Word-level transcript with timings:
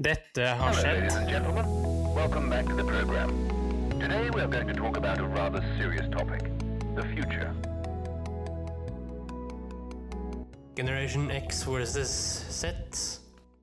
Dette 0.00 0.46
har 0.56 0.72
skjedd. 0.72 1.10
Generation 10.76 11.30
X 11.30 11.66
versus 11.68 12.14
Z. 12.48 12.72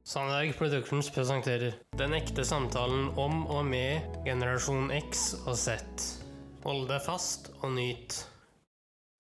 Sandberg 0.03 0.53
Productions 0.59 1.09
presenterer 1.09 1.73
Den 1.97 2.13
ekte 2.13 2.45
samtalen 2.45 3.09
om 3.17 3.47
og 3.49 3.65
med 3.65 4.21
generasjon 4.29 4.93
X 4.93 5.31
og 5.47 5.57
Z. 5.57 5.81
Hold 6.69 6.85
deg 6.93 7.01
fast 7.01 7.49
og 7.63 7.73
nyt. 7.79 8.21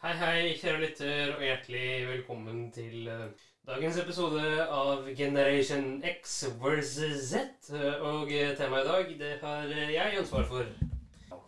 Hei, 0.05 0.13
hei, 0.21 0.41
kjære 0.61 0.85
lytter, 0.85 1.33
og 1.33 1.41
hjertelig 1.41 1.87
velkommen 2.13 2.67
til 2.77 3.09
eh, 3.09 3.47
dagens 3.67 3.97
episode 3.99 4.67
av 4.71 5.09
Generation 5.15 6.03
X 6.03 6.45
versus 6.61 7.31
Z. 7.31 7.39
Eh, 7.75 7.95
Og 7.99 8.31
eh, 8.31 8.53
temaet 8.55 8.85
i 8.85 8.91
dag, 8.91 9.09
det 9.19 9.31
har 9.41 9.65
eh, 9.67 9.89
jeg 9.91 10.19
ansvar 10.21 10.45
for. 10.47 10.69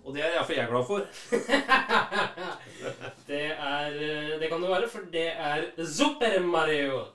Og 0.03 0.15
det 0.15 0.23
er 0.25 0.33
iallfall 0.35 0.57
jeg 0.57 0.71
glad 0.71 0.87
for. 0.89 1.05
det 3.29 3.45
er 3.53 3.95
Det 4.41 4.49
kan 4.49 4.61
det 4.63 4.71
være, 4.71 4.89
for 4.91 5.07
det 5.13 5.27
er 5.31 5.63
Super 5.85 6.35
Mario. 6.43 7.05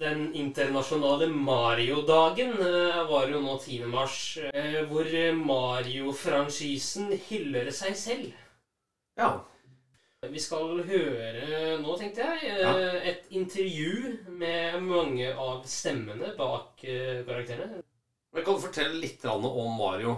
Den 0.00 0.30
internasjonale 0.36 1.28
Mario-dagen 1.32 2.52
var 3.08 3.28
jo 3.32 3.40
nå 3.40 3.56
10. 3.58 3.86
mars, 3.88 4.36
hvor 4.90 5.08
Mario-franchisen 5.40 7.14
hyller 7.30 7.70
seg 7.72 7.96
selv. 7.96 8.32
Ja. 9.16 9.30
Vi 10.24 10.40
skal 10.40 10.80
høre 10.88 11.76
nå, 11.82 11.96
tenkte 12.00 12.24
jeg, 12.24 12.54
eh, 12.64 13.08
et 13.10 13.26
intervju 13.36 14.16
med 14.40 14.80
mange 14.82 15.28
av 15.28 15.66
stemmene 15.68 16.32
bak 16.38 16.82
eh, 16.88 17.20
karakterene. 17.26 17.82
Men 18.32 18.44
kan 18.44 18.56
du 18.56 18.64
fortelle 18.64 19.00
litt 19.00 19.24
om 19.28 19.44
Mario? 19.76 20.16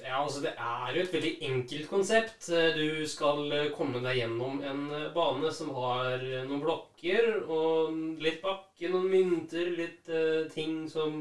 Ja, 0.00 0.22
altså 0.22 0.40
Det 0.40 0.54
er 0.56 0.94
jo 0.94 1.02
et 1.02 1.12
veldig 1.12 1.32
enkelt 1.50 1.90
konsept. 1.90 2.48
Du 2.48 3.04
skal 3.06 3.44
eh, 3.52 3.68
komme 3.76 4.00
deg 4.00 4.22
gjennom 4.22 4.62
en 4.64 4.86
eh, 4.96 5.10
bane 5.14 5.52
som 5.52 5.70
har 5.76 6.16
eh, 6.16 6.40
noen 6.48 6.64
blokker 6.64 7.44
og 7.44 7.92
litt 8.24 8.40
bakke, 8.42 8.88
noen 8.88 9.10
mynter, 9.12 9.70
litt 9.76 10.08
eh, 10.08 10.48
ting 10.52 10.88
som 10.88 11.20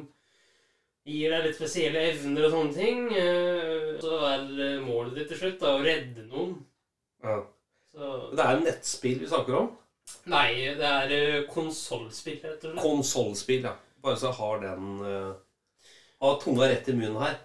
gir 1.04 1.36
deg 1.36 1.46
litt 1.50 1.60
spesielle 1.60 2.08
evner 2.14 2.48
og 2.48 2.56
sånne 2.56 2.76
ting. 2.80 3.06
Eh, 3.12 3.96
så 4.02 4.24
er 4.32 4.50
eh, 4.56 4.82
målet 4.88 5.20
ditt 5.20 5.34
til 5.34 5.44
slutt 5.44 5.62
da, 5.62 5.76
å 5.76 5.84
redde 5.84 6.28
noen. 6.32 6.60
Ja. 7.28 7.42
Så, 7.94 8.10
Det 8.38 8.46
er 8.46 8.64
nettspill 8.64 9.20
vi 9.24 9.30
snakker 9.30 9.60
om. 9.60 9.70
nei, 10.30 10.50
det 10.78 10.90
er 10.90 11.14
uh, 11.14 11.50
konsollspill, 11.54 12.40
rett 12.44 12.64
og 12.64 12.72
slett. 12.72 12.84
Konsollspill, 12.84 13.66
ja. 13.66 13.76
Bare 14.04 14.18
så 14.18 14.30
jeg 14.30 14.40
har 14.40 14.62
den 14.64 15.02
uh, 15.04 15.34
Har 16.24 16.40
tunga 16.42 16.70
rett 16.70 16.88
i 16.90 16.96
munnen 16.96 17.20
her. 17.22 17.38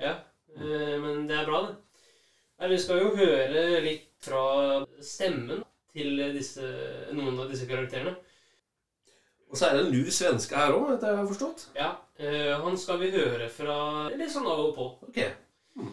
Ja, 0.00 0.12
eh, 0.56 0.96
men 1.00 1.28
det 1.28 1.36
er 1.38 1.46
bra, 1.46 1.62
det. 1.68 1.76
Nei, 2.58 2.70
vi 2.72 2.78
skal 2.82 3.00
jo 3.00 3.12
høre 3.16 3.80
litt 3.84 4.08
fra 4.26 4.42
stemmen 5.04 5.62
til 5.94 6.18
disse, 6.34 6.66
noen 7.14 7.38
av 7.38 7.52
disse 7.52 7.68
karakterene. 7.70 8.16
Og 9.46 9.56
så 9.56 9.68
er 9.68 9.76
det 9.76 9.84
en 9.86 9.94
lur 9.94 10.10
svenske 10.12 10.58
her 10.58 10.74
òg, 10.74 10.90
etter 10.96 11.12
jeg 11.14 11.20
har 11.20 11.30
forstått. 11.30 11.68
Ja, 11.78 11.92
Uh, 12.16 12.54
han 12.64 12.78
skal 12.80 12.96
vi 13.02 13.10
høre 13.12 13.44
fra 13.52 13.74
litt 14.08 14.30
sånn 14.32 14.46
av 14.48 14.62
og 14.62 14.70
på. 14.72 14.84
Ok. 15.04 15.18
Hmm. 15.76 15.90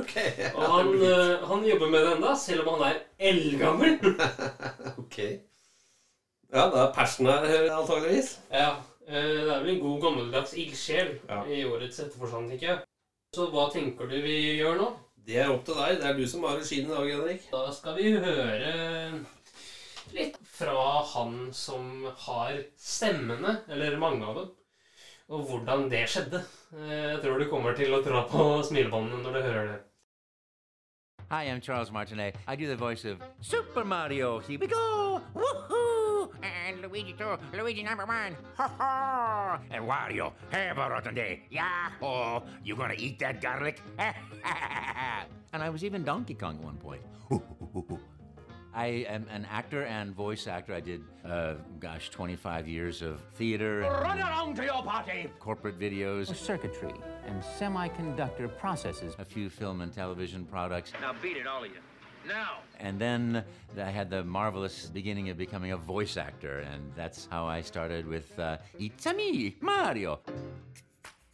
Ok. 0.00 0.14
Og 0.54 0.62
han, 0.72 0.92
uh, 1.02 1.48
han 1.48 1.64
jobber 1.68 1.90
med 1.92 2.06
det 2.06 2.12
enda, 2.16 2.36
selv 2.38 2.66
om 2.66 2.78
han 2.78 2.92
er 2.92 3.00
eldgammel. 3.32 3.98
ok. 5.02 5.18
Ja, 6.52 6.64
det 6.72 6.80
er 6.80 6.94
passion 6.96 7.28
her, 7.32 7.68
antageligvis. 7.80 8.38
Ja, 8.52 8.72
Uh, 9.02 9.14
det 9.18 9.50
er 9.50 9.64
vel 9.64 9.70
en 9.72 9.80
god 9.82 9.96
gammeldags 10.04 10.52
ildsjel 10.54 11.08
Ja. 11.26 11.40
i 11.50 11.64
årets 11.66 11.98
jeg. 11.98 12.76
Så 13.34 13.48
hva 13.50 13.64
tenker 13.72 14.06
du 14.06 14.14
vi 14.22 14.36
gjør 14.60 14.76
nå? 14.78 14.86
Det 15.26 15.40
er 15.42 15.50
opp 15.50 15.64
til 15.66 15.74
deg. 15.74 15.98
Det 15.98 16.06
er 16.06 16.18
du 16.18 16.26
som 16.30 16.44
har 16.46 16.60
regien 16.60 16.86
i 16.86 16.92
dag, 16.92 17.10
Henrik. 17.10 17.48
Da 17.50 17.64
skal 17.74 17.96
vi 17.98 18.12
høre 18.14 18.72
litt 20.14 20.38
fra 20.46 21.02
han 21.14 21.36
som 21.56 22.06
har 22.26 22.58
stemmene, 22.78 23.56
eller 23.72 23.98
mange 23.98 24.26
av 24.28 24.38
dem, 24.38 24.50
og 25.32 25.46
hvordan 25.48 25.88
det 25.90 26.02
skjedde. 26.08 26.42
Eh, 26.76 26.90
Jeg 27.12 27.20
tror 27.22 27.38
du 27.40 27.48
kommer 27.50 27.72
til 27.76 27.94
å 27.94 28.02
dra 28.04 28.22
på 28.28 28.44
når 28.68 29.32
du 29.32 29.40
hører 29.42 29.66
det. 29.72 29.80
Hi, 31.30 31.46
I'm 31.48 31.62
Charles 31.62 31.90
Martinet. 31.90 32.36
I 32.46 32.56
do 32.56 32.66
the 32.66 32.76
voice 32.76 33.06
of 33.06 33.16
Super 33.40 33.84
Mario. 33.84 34.38
Here 34.40 34.58
we 34.58 34.66
go! 34.66 35.20
Woohoo! 35.34 36.28
And 36.42 36.82
Luigi 36.82 37.14
too. 37.14 37.38
Luigi 37.56 37.82
number 37.82 38.04
one. 38.04 38.36
Ha 38.58 38.68
ha! 38.78 39.60
And 39.70 39.84
Wario, 39.88 40.32
have 40.50 40.76
a 40.76 40.90
rotten 40.90 41.14
day. 41.14 41.40
Yahoo! 41.50 42.42
You 42.62 42.76
gonna 42.76 42.94
eat 42.98 43.18
that 43.20 43.40
garlic? 43.40 43.80
and 43.98 45.62
I 45.62 45.70
was 45.70 45.84
even 45.84 46.04
Donkey 46.04 46.34
Kong 46.34 46.58
at 46.58 46.64
one 46.64 46.76
point. 46.76 47.02
I 48.74 49.04
am 49.08 49.26
an 49.30 49.46
actor 49.50 49.84
and 49.84 50.14
voice 50.14 50.46
actor. 50.46 50.72
I 50.72 50.80
did, 50.80 51.02
uh, 51.24 51.54
gosh, 51.78 52.08
25 52.10 52.66
years 52.66 53.02
of 53.02 53.20
theater 53.34 53.82
and 53.82 53.92
Run 53.92 54.18
along 54.20 54.54
to 54.54 54.64
your 54.64 54.82
party! 54.82 55.28
corporate 55.38 55.78
videos, 55.78 56.34
circuitry 56.34 56.94
and 57.26 57.42
semiconductor 57.42 58.56
processes. 58.56 59.14
a 59.18 59.24
few 59.24 59.50
film 59.50 59.82
and 59.82 59.92
television 59.92 60.46
products. 60.46 60.92
Now 61.00 61.14
beat 61.20 61.36
it, 61.36 61.46
all 61.46 61.64
of 61.64 61.70
you. 61.70 61.76
Now! 62.26 62.60
And 62.80 62.98
then 62.98 63.44
I 63.76 63.90
had 63.90 64.08
the 64.08 64.24
marvelous 64.24 64.86
beginning 64.86 65.28
of 65.28 65.36
becoming 65.36 65.72
a 65.72 65.76
voice 65.76 66.16
actor, 66.16 66.60
and 66.60 66.92
that's 66.96 67.28
how 67.30 67.46
I 67.46 67.60
started 67.60 68.06
with 68.06 68.38
uh, 68.38 68.56
It's 68.78 69.04
a 69.06 69.12
me, 69.12 69.56
Mario. 69.60 70.20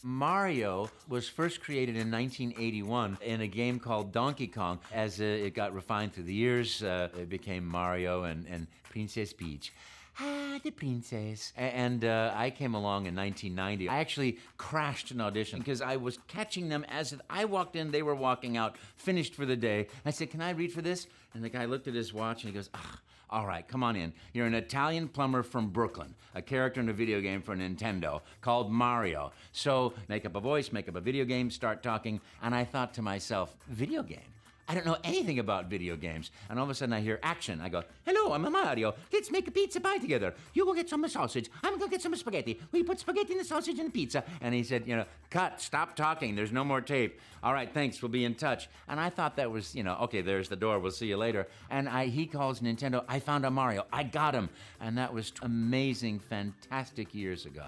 Mario 0.02 0.88
was 1.08 1.28
first 1.28 1.60
created 1.60 1.96
in 1.96 2.10
1981 2.10 3.18
in 3.22 3.40
a 3.40 3.46
game 3.48 3.80
called 3.80 4.12
Donkey 4.12 4.46
Kong. 4.46 4.78
As 4.92 5.20
uh, 5.20 5.24
it 5.24 5.54
got 5.54 5.74
refined 5.74 6.12
through 6.12 6.24
the 6.24 6.34
years, 6.34 6.82
uh, 6.82 7.08
it 7.18 7.28
became 7.28 7.66
Mario 7.66 8.22
and, 8.24 8.46
and 8.46 8.68
Princess 8.84 9.32
Peach. 9.32 9.72
Ah, 10.20 10.58
the 10.64 10.70
princess. 10.70 11.52
And 11.56 12.04
uh, 12.04 12.32
I 12.34 12.50
came 12.50 12.74
along 12.74 13.06
in 13.06 13.14
1990. 13.14 13.88
I 13.88 13.98
actually 13.98 14.38
crashed 14.56 15.12
an 15.12 15.20
audition 15.20 15.60
because 15.60 15.80
I 15.80 15.96
was 15.96 16.18
catching 16.26 16.68
them 16.68 16.84
as 16.88 17.14
I 17.30 17.44
walked 17.44 17.76
in, 17.76 17.92
they 17.92 18.02
were 18.02 18.16
walking 18.16 18.56
out, 18.56 18.76
finished 18.96 19.34
for 19.34 19.46
the 19.46 19.56
day. 19.56 19.86
I 20.04 20.10
said, 20.10 20.30
Can 20.30 20.40
I 20.40 20.50
read 20.50 20.72
for 20.72 20.82
this? 20.82 21.06
And 21.34 21.44
the 21.44 21.48
guy 21.48 21.66
looked 21.66 21.86
at 21.86 21.94
his 21.94 22.12
watch 22.12 22.42
and 22.42 22.52
he 22.52 22.56
goes, 22.56 22.68
Ah, 22.74 22.98
all 23.30 23.46
right, 23.46 23.66
come 23.66 23.82
on 23.82 23.96
in. 23.96 24.12
You're 24.32 24.46
an 24.46 24.54
Italian 24.54 25.08
plumber 25.08 25.42
from 25.42 25.68
Brooklyn, 25.68 26.14
a 26.34 26.42
character 26.42 26.80
in 26.80 26.88
a 26.88 26.92
video 26.92 27.20
game 27.20 27.42
for 27.42 27.54
Nintendo 27.54 28.20
called 28.40 28.70
Mario. 28.70 29.32
So 29.52 29.92
make 30.08 30.24
up 30.24 30.34
a 30.34 30.40
voice, 30.40 30.72
make 30.72 30.88
up 30.88 30.96
a 30.96 31.00
video 31.00 31.24
game, 31.24 31.50
start 31.50 31.82
talking. 31.82 32.20
And 32.42 32.54
I 32.54 32.64
thought 32.64 32.94
to 32.94 33.02
myself, 33.02 33.56
video 33.68 34.02
game? 34.02 34.20
I 34.68 34.74
don't 34.74 34.84
know 34.84 34.98
anything 35.02 35.38
about 35.38 35.70
video 35.70 35.96
games. 35.96 36.30
And 36.50 36.58
all 36.58 36.64
of 36.64 36.70
a 36.70 36.74
sudden 36.74 36.92
I 36.92 37.00
hear 37.00 37.18
action. 37.22 37.60
I 37.62 37.70
go, 37.70 37.82
hello, 38.04 38.34
I'm 38.34 38.44
a 38.44 38.50
Mario. 38.50 38.94
Let's 39.10 39.30
make 39.30 39.48
a 39.48 39.50
pizza 39.50 39.80
pie 39.80 39.96
together. 39.96 40.34
You 40.52 40.66
go 40.66 40.74
get 40.74 40.90
some 40.90 41.08
sausage. 41.08 41.48
I'm 41.62 41.78
gonna 41.78 41.90
get 41.90 42.02
some 42.02 42.14
spaghetti. 42.14 42.60
We 42.70 42.82
put 42.82 43.00
spaghetti 43.00 43.32
in 43.32 43.38
the 43.38 43.44
sausage 43.44 43.78
and 43.78 43.88
the 43.88 43.92
pizza. 43.92 44.24
And 44.42 44.54
he 44.54 44.62
said, 44.62 44.86
you 44.86 44.94
know, 44.94 45.06
cut, 45.30 45.62
stop 45.62 45.96
talking. 45.96 46.36
There's 46.36 46.52
no 46.52 46.64
more 46.64 46.82
tape. 46.82 47.18
All 47.42 47.54
right, 47.54 47.72
thanks. 47.72 48.02
We'll 48.02 48.10
be 48.10 48.26
in 48.26 48.34
touch. 48.34 48.68
And 48.88 49.00
I 49.00 49.08
thought 49.08 49.36
that 49.36 49.50
was, 49.50 49.74
you 49.74 49.82
know, 49.82 49.96
okay, 50.02 50.20
there's 50.20 50.50
the 50.50 50.56
door. 50.56 50.78
We'll 50.80 50.90
see 50.90 51.06
you 51.06 51.16
later. 51.16 51.48
And 51.70 51.88
I, 51.88 52.06
he 52.06 52.26
calls 52.26 52.60
Nintendo. 52.60 53.04
I 53.08 53.20
found 53.20 53.46
a 53.46 53.50
Mario. 53.50 53.86
I 53.90 54.02
got 54.02 54.34
him. 54.34 54.50
And 54.80 54.98
that 54.98 55.14
was 55.14 55.32
amazing, 55.40 56.18
fantastic 56.18 57.14
years 57.14 57.46
ago. 57.46 57.64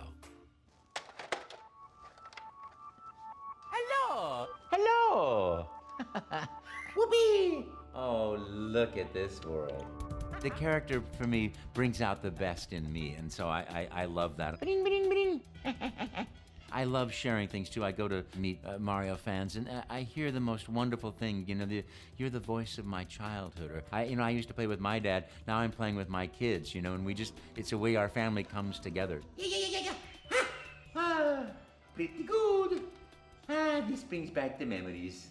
Hello. 3.72 4.46
Hello. 4.70 5.66
Whoopee! 7.00 7.64
Oh, 7.94 8.36
look 8.50 8.98
at 8.98 9.14
this 9.14 9.40
world. 9.42 9.86
The 10.42 10.50
character 10.50 11.02
for 11.16 11.26
me 11.26 11.52
brings 11.72 12.02
out 12.02 12.22
the 12.22 12.30
best 12.30 12.74
in 12.74 12.92
me, 12.92 13.14
and 13.18 13.32
so 13.32 13.48
I, 13.48 13.88
I, 13.92 14.02
I 14.02 14.04
love 14.04 14.36
that. 14.36 14.62
I 16.72 16.84
love 16.84 17.12
sharing 17.12 17.48
things 17.48 17.70
too. 17.70 17.84
I 17.84 17.90
go 17.90 18.06
to 18.06 18.22
meet 18.36 18.60
uh, 18.66 18.78
Mario 18.78 19.16
fans, 19.16 19.56
and 19.56 19.66
uh, 19.66 19.82
I 19.88 20.02
hear 20.02 20.30
the 20.30 20.40
most 20.40 20.68
wonderful 20.68 21.10
thing. 21.10 21.44
You 21.46 21.54
know, 21.54 21.64
the, 21.64 21.84
you're 22.18 22.30
the 22.30 22.38
voice 22.38 22.76
of 22.76 22.84
my 22.84 23.04
childhood. 23.04 23.70
Or 23.70 23.82
I, 23.92 24.04
you 24.04 24.16
know, 24.16 24.22
I 24.22 24.30
used 24.30 24.48
to 24.48 24.54
play 24.54 24.66
with 24.66 24.78
my 24.78 24.98
dad. 24.98 25.24
Now 25.48 25.56
I'm 25.56 25.72
playing 25.72 25.96
with 25.96 26.10
my 26.10 26.26
kids. 26.26 26.74
You 26.74 26.82
know, 26.82 26.92
and 26.94 27.04
we 27.04 27.14
just—it's 27.14 27.72
a 27.72 27.78
way 27.78 27.96
our 27.96 28.08
family 28.08 28.44
comes 28.44 28.78
together. 28.78 29.22
Yeah, 29.36 29.46
yeah, 29.48 29.66
yeah, 29.66 29.78
yeah, 29.78 29.92
yeah. 30.30 30.44
Ah, 30.94 31.42
pretty 31.94 32.24
good. 32.24 32.82
Ah, 33.48 33.80
this 33.88 34.04
brings 34.04 34.30
back 34.30 34.58
the 34.58 34.66
memories. 34.66 35.28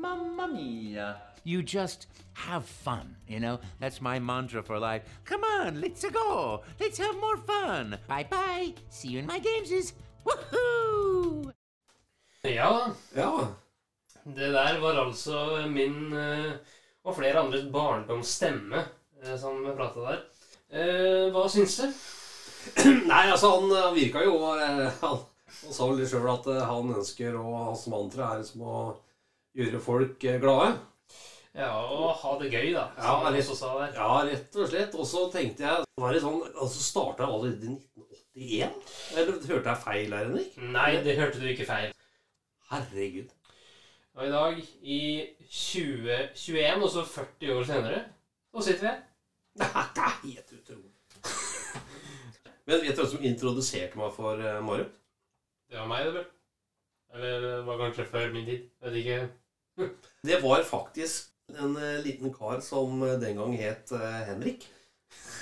Mamma 0.00 0.48
mia. 0.48 1.16
You 1.44 1.62
just 1.62 2.06
have 2.32 2.64
fun, 2.64 3.16
you 3.28 3.38
know? 3.38 3.58
That's 3.80 4.00
my 4.00 4.18
mantra 4.18 4.62
for 4.62 4.78
life. 4.78 5.02
Come 5.24 5.44
on, 5.44 5.80
let's 5.80 6.04
go. 6.10 6.62
Let's 6.80 6.98
have 6.98 7.16
more 7.20 7.36
fun. 7.36 7.98
Bye 8.08 8.26
bye. 8.30 8.72
See 8.88 9.08
you 9.08 9.18
in 9.20 9.26
my 9.26 9.38
games. 9.38 9.92
Woohoo! 10.24 11.52
Ja, 12.42 12.90
Ja. 13.16 13.48
det 14.24 14.52
der 14.52 14.80
var 14.80 14.98
altså 15.04 15.66
min 15.68 16.12
eh, 16.12 16.52
og 17.04 17.16
flere 17.16 17.38
andres 17.40 17.66
barndomsstemme 17.72 18.84
eh, 19.22 19.36
som 19.38 19.64
prata 19.76 20.00
der. 20.00 20.20
Eh, 20.72 21.30
hva 21.32 21.44
syns 21.48 21.76
du? 21.76 21.92
Nei, 23.10 23.26
altså, 23.30 23.50
han, 23.60 23.70
han 23.76 23.94
virka 23.94 24.22
jo 24.24 24.38
Han 24.40 24.80
Han 25.04 25.72
sa 25.76 25.86
vel 25.90 26.06
sjøl 26.08 26.28
at 26.32 26.46
han 26.66 26.88
ønsker, 26.96 27.36
og 27.36 27.58
hans 27.68 27.84
mantra 27.92 28.30
er 28.38 28.42
som 28.48 28.62
å 28.64 28.78
gjøre 29.54 29.80
folk 29.82 30.24
eh, 30.28 30.40
glade. 30.42 30.74
Ja, 31.54 31.70
og 31.70 32.16
ha 32.18 32.32
det 32.40 32.50
gøy, 32.50 32.72
da. 32.74 32.88
Ja, 32.98 33.30
der. 33.30 33.92
Ja, 33.94 34.08
rett 34.26 34.56
og 34.58 34.70
slett. 34.70 34.96
Og 34.98 35.06
så 35.06 35.28
tenkte 35.30 35.62
jeg 35.62 35.84
Var 36.02 36.16
det 36.16 36.22
sånn 36.24 36.40
Altså 36.50 36.80
starta 36.82 37.28
allerede 37.28 37.68
i 37.68 37.76
1981? 38.64 38.88
Eller 39.14 39.36
hørte 39.52 39.70
jeg 39.70 39.82
feil 39.84 40.16
her, 40.16 40.26
Henrik? 40.26 40.56
Nei, 40.74 40.88
det 41.06 41.14
hørte 41.20 41.38
du 41.38 41.46
ikke 41.52 41.68
feil. 41.68 41.94
Herregud. 42.72 43.30
Og 44.14 44.26
i 44.26 44.32
dag, 44.32 44.58
i 44.82 44.98
2021, 45.46 46.82
og 46.82 46.90
så 46.90 47.06
40 47.06 47.54
år 47.54 47.64
senere, 47.70 48.02
så 48.54 48.66
sitter 48.66 48.82
vi 48.82 48.90
her. 48.90 49.00
Det 49.94 50.02
er 50.02 50.20
helt 50.24 50.52
utrolig. 50.58 50.90
Men 52.66 52.80
vet 52.80 52.96
du 52.96 53.02
hvem 53.02 53.10
som 53.10 53.26
introduserte 53.30 53.98
meg 54.00 54.14
for 54.16 54.42
eh, 54.42 54.60
Mario? 54.64 54.86
Det 55.70 55.78
var 55.78 55.90
meg, 55.90 56.06
det 56.06 56.14
vel. 56.18 56.28
Eller 57.14 57.40
det 57.44 57.56
var 57.66 57.82
kanskje 57.82 58.06
før 58.10 58.32
min 58.34 58.46
tid. 58.48 58.68
Vet 58.82 58.98
ikke. 59.02 59.18
Det 60.28 60.40
var 60.42 60.62
faktisk 60.62 61.30
en 61.58 61.76
eh, 61.76 62.00
liten 62.04 62.32
kar 62.34 62.60
som 62.64 63.02
eh, 63.02 63.18
den 63.20 63.36
gang 63.36 63.52
het 63.58 63.92
eh, 63.92 64.20
Henrik. 64.28 64.64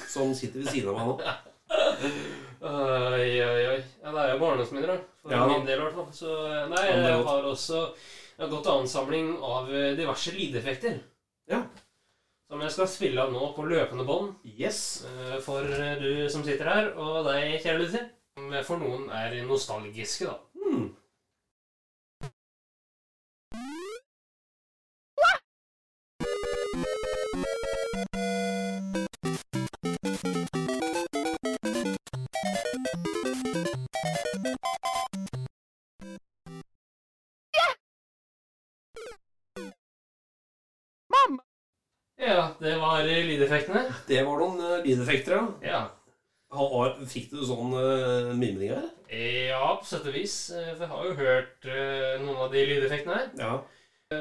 Som 0.08 0.34
sitter 0.36 0.60
ved 0.62 0.72
siden 0.72 0.90
av 0.90 0.98
meg 0.98 1.06
nå. 1.06 1.14
Oi, 2.62 3.28
oi, 3.42 3.62
oi. 3.72 3.78
Ja, 4.02 4.10
det 4.12 4.20
er 4.22 4.32
jo 4.34 4.40
barndomsminner, 4.42 4.90
da. 4.92 4.96
For 5.22 5.32
Ja. 5.32 5.46
min 5.48 5.64
del, 5.66 5.78
i 5.80 5.82
hvert 5.86 5.96
fall. 5.96 6.10
Så 6.14 6.34
nei, 6.70 6.82
jeg 6.90 7.22
har 7.26 7.46
også 7.48 7.78
jeg 7.88 8.44
har 8.44 8.50
gått 8.52 8.66
til 8.66 8.74
ansamling 8.82 9.30
av 9.44 9.70
diverse 9.96 10.34
lydeffekter. 10.34 10.98
Ja. 11.50 11.62
Som 12.50 12.60
jeg 12.62 12.74
skal 12.74 12.90
spille 12.90 13.22
av 13.24 13.32
nå 13.32 13.48
på 13.56 13.64
løpende 13.66 14.04
bånd. 14.06 14.34
Yes. 14.44 15.02
For 15.46 15.64
du 16.00 16.28
som 16.32 16.44
sitter 16.44 16.68
her, 16.68 16.90
og 17.00 17.24
deg, 17.28 17.56
kjære 17.64 17.80
lytter. 17.82 18.06
For 18.66 18.80
noen 18.82 19.08
er 19.16 19.38
nostalgiske, 19.48 20.28
da. 20.28 20.36
Lydeffektene. 43.52 43.92
Det 44.08 44.22
var 44.24 44.40
noen 44.40 44.62
eh, 44.64 44.86
lydeffekter, 44.86 45.36
ja. 45.36 45.44
Ja. 45.66 45.82
Fikk 47.08 47.30
du 47.32 47.42
sånn 47.48 47.72
uh, 47.72 48.32
mimring 48.36 48.72
her? 48.74 48.88
Ja, 49.12 49.70
på 49.80 49.86
sett 49.88 50.08
og 50.08 50.16
vis. 50.16 50.34
eh, 50.52 50.72
For 50.76 50.84
jeg 50.84 50.90
har 50.92 51.06
jo 51.06 51.14
hørt 51.20 51.68
uh, 51.68 52.24
noen 52.24 52.42
av 52.46 52.52
de 52.52 52.64
lydeffektene 52.68 53.18
her. 53.18 53.30
Ja. 53.40 53.54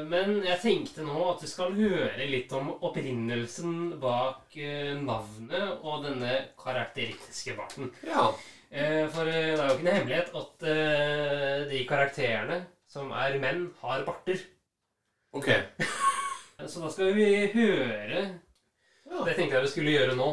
Men 0.07 0.37
jeg 0.45 0.59
tenkte 0.63 1.03
nå 1.03 1.17
at 1.33 1.41
vi 1.43 1.49
skal 1.51 1.73
høre 1.75 2.27
litt 2.29 2.51
om 2.55 2.69
opprinnelsen 2.77 3.97
bak 3.99 4.55
navnet 5.03 5.81
og 5.83 6.05
denne 6.05 6.37
karakteristiske 6.59 7.57
barten. 7.57 7.91
ja. 8.07 8.29
For 8.71 9.27
det 9.27 9.33
er 9.35 9.57
jo 9.59 9.73
ikke 9.73 9.83
noe 9.83 9.95
hemmelighet 9.97 10.29
at 10.39 10.63
de 11.73 11.81
karakterene 11.89 12.61
som 12.87 13.11
er 13.11 13.35
menn, 13.43 13.65
har 13.81 14.05
barter. 14.07 14.39
Ok. 15.35 15.51
Så 16.71 16.85
da 16.85 16.93
skal 16.95 17.11
vi 17.17 17.27
høre 17.51 18.23
Ja. 19.11 19.25
Det 19.25 19.35
tenkte 19.35 19.55
jeg 19.55 19.63
vi 19.63 19.75
skulle 19.75 19.91
gjøre 19.91 20.15
nå. 20.15 20.31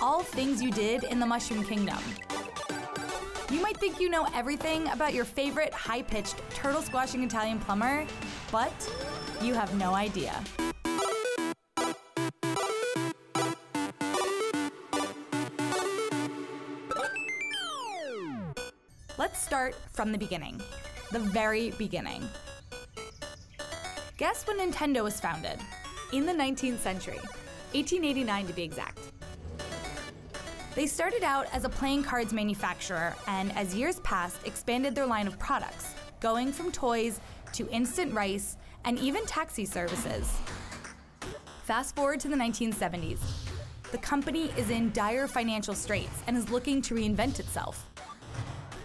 all 0.00 0.22
things 0.22 0.62
you 0.62 0.70
did 0.70 1.04
in 1.04 1.20
the 1.20 1.26
Mushroom 1.26 1.64
Kingdom. 1.64 1.98
You 3.50 3.60
might 3.60 3.76
think 3.76 4.00
you 4.00 4.08
know 4.08 4.26
everything 4.34 4.88
about 4.88 5.12
your 5.12 5.24
favorite 5.24 5.72
high 5.72 6.02
pitched 6.02 6.36
turtle 6.50 6.82
squashing 6.82 7.22
Italian 7.22 7.58
plumber, 7.58 8.06
but 8.50 8.72
you 9.42 9.54
have 9.54 9.74
no 9.76 9.94
idea. 9.94 10.42
Let's 19.18 19.42
start 19.42 19.74
from 19.92 20.12
the 20.12 20.18
beginning. 20.18 20.60
The 21.12 21.18
very 21.18 21.70
beginning. 21.72 22.22
Guess 24.18 24.48
when 24.48 24.58
Nintendo 24.58 25.04
was 25.04 25.20
founded? 25.20 25.60
In 26.12 26.26
the 26.26 26.32
19th 26.32 26.80
century. 26.80 27.20
1889 27.70 28.48
to 28.48 28.52
be 28.52 28.64
exact. 28.64 28.98
They 30.74 30.88
started 30.88 31.22
out 31.22 31.46
as 31.54 31.62
a 31.62 31.68
playing 31.68 32.02
cards 32.02 32.32
manufacturer 32.32 33.14
and, 33.28 33.56
as 33.56 33.76
years 33.76 34.00
passed, 34.00 34.44
expanded 34.44 34.96
their 34.96 35.06
line 35.06 35.28
of 35.28 35.38
products, 35.38 35.94
going 36.18 36.50
from 36.50 36.72
toys 36.72 37.20
to 37.52 37.68
instant 37.70 38.12
rice 38.12 38.56
and 38.84 38.98
even 38.98 39.24
taxi 39.24 39.64
services. 39.64 40.36
Fast 41.62 41.94
forward 41.94 42.18
to 42.18 42.28
the 42.28 42.34
1970s. 42.34 43.20
The 43.92 43.98
company 43.98 44.50
is 44.56 44.70
in 44.70 44.90
dire 44.90 45.28
financial 45.28 45.74
straits 45.74 46.24
and 46.26 46.36
is 46.36 46.50
looking 46.50 46.82
to 46.82 46.94
reinvent 46.96 47.38
itself. 47.38 47.87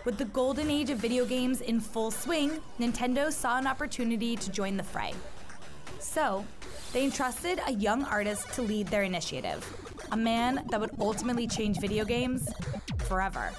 With 0.05 0.17
the 0.17 0.25
golden 0.25 0.69
age 0.69 0.89
of 0.89 0.97
video 0.97 1.23
games 1.23 1.61
in 1.61 1.79
full 1.79 2.11
swing, 2.11 2.59
Nintendo 2.77 3.31
saw 3.31 3.57
an 3.57 3.65
opportunity 3.65 4.35
to 4.35 4.51
join 4.51 4.75
the 4.75 4.83
fray. 4.83 5.13
So, 6.00 6.45
they 6.91 7.05
entrusted 7.05 7.61
a 7.65 7.71
young 7.71 8.03
artist 8.03 8.51
to 8.55 8.63
lead 8.63 8.88
their 8.88 9.03
initiative, 9.03 9.65
a 10.11 10.17
man 10.17 10.65
that 10.71 10.79
would 10.81 10.91
ultimately 11.00 11.47
change 11.47 11.79
video 11.79 12.03
games 12.03 12.51
forever. 13.05 13.51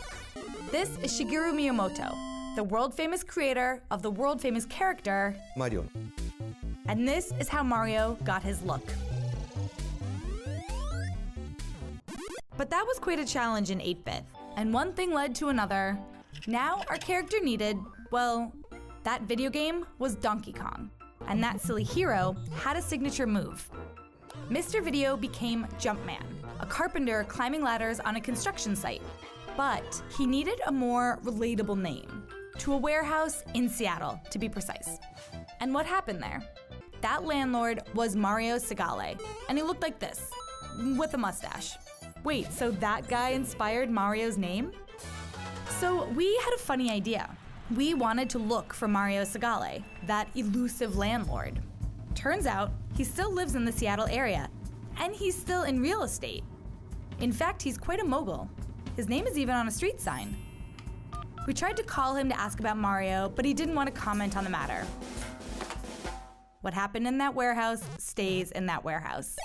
This 0.70 0.91
is 1.02 1.19
Shigeru 1.19 1.55
Miyamoto, 1.55 2.14
the 2.56 2.64
world 2.64 2.93
famous 2.93 3.25
creator 3.25 3.82
of 3.91 4.02
the 4.02 4.11
world 4.11 4.38
famous 4.43 4.67
character, 4.67 5.35
Mario. 5.56 5.87
and 6.88 7.08
this 7.08 7.32
is 7.41 7.49
how 7.49 7.62
Mario 7.62 8.19
got 8.23 8.43
his 8.43 8.61
look. 8.64 8.87
But 12.58 12.69
that 12.69 12.85
was 12.87 12.99
quite 12.99 13.19
a 13.19 13.25
challenge 13.25 13.70
in 13.70 13.81
8 13.81 14.05
bit, 14.05 14.25
and 14.58 14.75
one 14.75 14.93
thing 14.93 15.14
led 15.14 15.35
to 15.37 15.49
another. 15.49 15.99
Now 16.47 16.83
our 16.89 16.99
character 16.99 17.41
needed, 17.41 17.79
well, 18.11 18.53
that 19.03 19.23
video 19.23 19.51
game 19.51 19.87
was 19.99 20.15
Donkey 20.15 20.53
Kong, 20.53 20.91
and 21.29 21.43
that 21.43 21.61
silly 21.61 21.85
hero 21.85 22.37
had 22.57 22.77
a 22.77 22.83
signature 22.83 23.27
move. 23.27 23.71
Mr. 24.51 24.83
Video 24.83 25.17
became 25.17 25.67
Jumpman, 25.79 26.25
a 26.61 26.67
carpenter 26.67 27.25
climbing 27.25 27.63
ladders 27.63 28.01
on 28.01 28.17
a 28.17 28.21
construction 28.21 28.77
site. 28.77 29.03
But 29.57 30.03
he 30.17 30.27
needed 30.27 30.61
a 30.67 30.73
more 30.73 31.21
relatable 31.23 31.79
name 31.79 32.27
to 32.58 32.73
a 32.73 32.77
warehouse 32.77 33.44
in 33.55 33.69
Seattle, 33.69 34.20
to 34.31 34.39
be 34.39 34.49
precise. 34.49 34.99
And 35.61 35.73
what 35.73 35.87
happened 35.87 36.23
there? 36.23 36.43
That 37.01 37.25
landlord 37.25 37.82
was 37.94 38.17
Mario 38.17 38.56
Segale, 38.56 39.20
and 39.49 39.58
he 39.58 39.63
looked 39.63 39.82
like 39.82 39.99
this, 39.99 40.31
with 40.97 41.15
a 41.15 41.19
mustache. 41.19 41.77
Wait, 42.25 42.53
so 42.53 42.70
that 42.70 43.06
guy 43.08 43.31
inspired 43.31 43.91
Mario's 43.91 44.39
name? 44.39 44.73
So 45.81 46.05
we 46.11 46.37
had 46.37 46.55
a 46.55 46.59
funny 46.59 46.91
idea. 46.91 47.29
We 47.75 47.95
wanted 47.95 48.31
to 48.31 48.39
look 48.39 48.73
for 48.73 48.87
Mario 48.87 49.23
Segale, 49.23 49.83
that 50.07 50.29
elusive 50.37 50.97
landlord. 50.97 51.61
Turns 52.15 52.47
out 52.47 52.71
he 52.97 53.03
still 53.03 53.33
lives 53.33 53.57
in 53.57 53.65
the 53.65 53.73
Seattle 53.73 54.07
area, 54.07 54.49
and 54.99 55.15
he's 55.15 55.37
still 55.37 55.65
in 55.65 55.81
real 55.81 56.05
estate. 56.05 56.45
In 57.21 57.33
fact, 57.33 57.61
he's 57.61 57.77
quite 57.77 58.01
a 58.01 58.05
mogul. 58.05 58.49
His 58.97 59.09
name 59.09 59.27
is 59.27 59.37
even 59.37 59.57
on 59.57 59.67
a 59.67 59.71
street 59.71 60.01
sign. 60.01 60.37
We 61.47 61.53
tried 61.53 61.77
to 61.79 61.83
call 61.83 62.15
him 62.15 62.29
to 62.29 62.39
ask 62.39 62.61
about 62.61 62.79
Mario, 62.79 63.29
but 63.35 63.45
he 63.45 63.53
didn't 63.53 63.75
want 63.75 63.93
to 63.93 64.01
comment 64.01 64.37
on 64.37 64.45
the 64.45 64.51
matter. 64.51 64.87
What 66.61 66.73
happened 66.73 67.07
in 67.07 67.19
that 67.19 67.35
warehouse 67.35 67.83
stays 67.99 68.53
in 68.53 68.67
that 68.67 68.85
warehouse. 68.85 69.37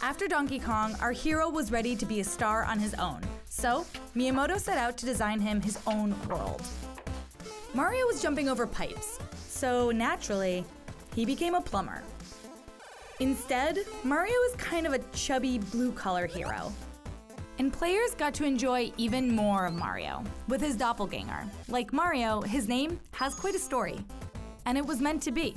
After 0.00 0.28
Donkey 0.28 0.60
Kong, 0.60 0.94
our 1.00 1.10
hero 1.10 1.50
was 1.50 1.72
ready 1.72 1.96
to 1.96 2.06
be 2.06 2.20
a 2.20 2.24
star 2.24 2.64
on 2.64 2.78
his 2.78 2.94
own, 2.94 3.20
so 3.46 3.84
Miyamoto 4.14 4.56
set 4.56 4.78
out 4.78 4.96
to 4.98 5.06
design 5.06 5.40
him 5.40 5.60
his 5.60 5.76
own 5.88 6.14
world. 6.28 6.62
Mario 7.74 8.06
was 8.06 8.22
jumping 8.22 8.48
over 8.48 8.64
pipes, 8.64 9.18
so 9.48 9.90
naturally, 9.90 10.64
he 11.16 11.26
became 11.26 11.56
a 11.56 11.60
plumber. 11.60 12.04
Instead, 13.18 13.80
Mario 14.04 14.36
is 14.48 14.54
kind 14.54 14.86
of 14.86 14.92
a 14.92 15.00
chubby 15.12 15.58
blue 15.58 15.90
collar 15.90 16.26
hero. 16.26 16.72
And 17.58 17.72
players 17.72 18.14
got 18.14 18.34
to 18.34 18.44
enjoy 18.44 18.92
even 18.98 19.34
more 19.34 19.66
of 19.66 19.74
Mario 19.74 20.22
with 20.46 20.60
his 20.60 20.76
doppelganger. 20.76 21.44
Like 21.66 21.92
Mario, 21.92 22.40
his 22.40 22.68
name 22.68 23.00
has 23.10 23.34
quite 23.34 23.56
a 23.56 23.58
story, 23.58 23.98
and 24.64 24.78
it 24.78 24.86
was 24.86 25.00
meant 25.00 25.24
to 25.24 25.32
be. 25.32 25.56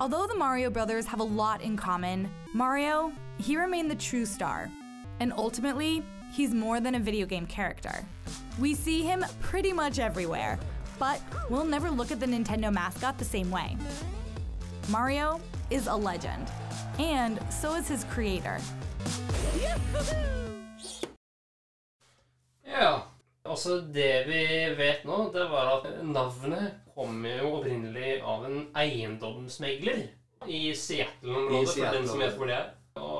Although 0.00 0.26
the 0.26 0.34
Mario 0.34 0.70
brothers 0.70 1.04
have 1.06 1.20
a 1.20 1.24
lot 1.24 1.60
in 1.60 1.76
common, 1.76 2.30
Mario, 2.54 3.12
he 3.38 3.56
remained 3.56 3.90
the 3.90 3.96
true 3.96 4.26
star. 4.26 4.70
And 5.20 5.32
ultimately, 5.36 6.02
he's 6.32 6.52
more 6.54 6.80
than 6.80 6.94
a 6.94 7.00
video 7.00 7.26
game 7.26 7.46
character. 7.46 8.04
We 8.58 8.74
see 8.74 9.02
him 9.02 9.24
pretty 9.40 9.72
much 9.72 9.98
everywhere, 9.98 10.58
but 10.98 11.20
we'll 11.50 11.64
never 11.64 11.90
look 11.90 12.10
at 12.10 12.20
the 12.20 12.26
Nintendo 12.26 12.72
mascot 12.72 13.18
the 13.18 13.24
same 13.24 13.50
way. 13.50 13.76
Mario 14.88 15.40
is 15.70 15.86
a 15.86 15.96
legend, 15.96 16.46
and 16.98 17.40
so 17.50 17.74
is 17.74 17.88
his 17.88 18.04
creator. 18.04 18.58
altså 23.56 23.80
Det 23.80 24.26
vi 24.26 24.74
vet 24.76 25.04
nå, 25.04 25.30
det 25.32 25.44
var 25.50 25.70
at 25.76 25.86
navnet 26.04 26.74
kommer 26.94 27.38
jo 27.40 27.52
opprinnelig 27.58 28.20
av 28.22 28.44
en 28.48 28.58
eiendomsmegler 28.76 30.02
i 30.46 30.74
Seattle-området, 30.74 31.62
I 31.62 31.80
for 31.80 31.96
den 31.96 32.08
som 32.08 32.20
Seattle-området. 32.20 32.26
vet 32.26 32.36
hvor 32.36 32.50
det 32.50 32.56
er. 32.56 32.68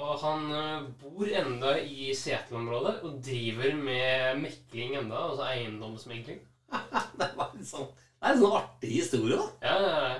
Og 0.07 0.21
han 0.23 0.51
eh, 0.55 0.89
bor 1.01 1.27
enda 1.41 1.77
i 1.83 2.11
Seattle-området 2.15 2.97
og 3.07 3.21
driver 3.25 3.75
med 3.79 4.43
mekling 4.45 4.97
enda, 5.01 5.23
altså 5.31 5.47
eiendomsmekling. 5.51 6.43
Det 7.21 7.31
var 7.39 7.55
litt 7.55 7.69
sånn 7.69 7.87
Det 7.89 8.27
er 8.27 8.35
en 8.35 8.43
sånn 8.43 8.59
artig 8.59 8.93
historie, 9.01 9.39
da. 9.39 9.47
Ja, 9.67 10.19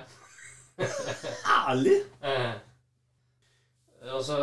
Ærlig. 1.67 1.99
Eh, 2.27 4.11
altså, 4.13 4.35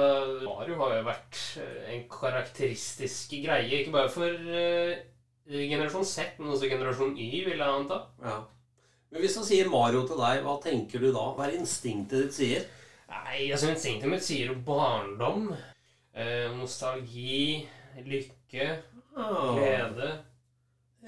Mario 0.43 0.77
har 0.81 0.97
jo 0.97 1.03
vært 1.07 1.41
eh, 1.63 1.91
en 1.95 2.01
karakteristisk 2.11 3.37
greie, 3.45 3.81
ikke 3.81 3.93
bare 3.95 4.11
for 4.13 4.29
uh, 4.29 4.91
generasjon 5.47 6.07
Z, 6.09 6.41
men 6.41 6.51
også 6.53 6.71
generasjon 6.73 7.15
Y, 7.15 7.45
vil 7.47 7.61
jeg 7.61 7.69
anta. 7.69 8.01
Ja. 8.25 8.41
Men 9.13 9.23
hvis 9.23 9.37
han 9.39 9.47
sier 9.47 9.71
Mario 9.71 10.03
til 10.09 10.19
deg, 10.19 10.43
hva 10.43 10.57
tenker 10.65 11.05
du 11.05 11.13
da? 11.15 11.29
Hva 11.37 11.47
er 11.47 11.59
instinktet 11.61 12.25
ditt 12.27 12.37
sier? 12.37 12.67
Nei, 13.14 13.50
altså 13.52 13.71
instinktet 13.71 14.25
sier 14.26 14.50
jo 14.50 14.59
barndom, 14.66 15.49
eh, 16.14 16.50
nostalgi, 16.59 17.64
lykke, 18.04 18.68
oh. 19.16 19.54
glede. 19.59 20.12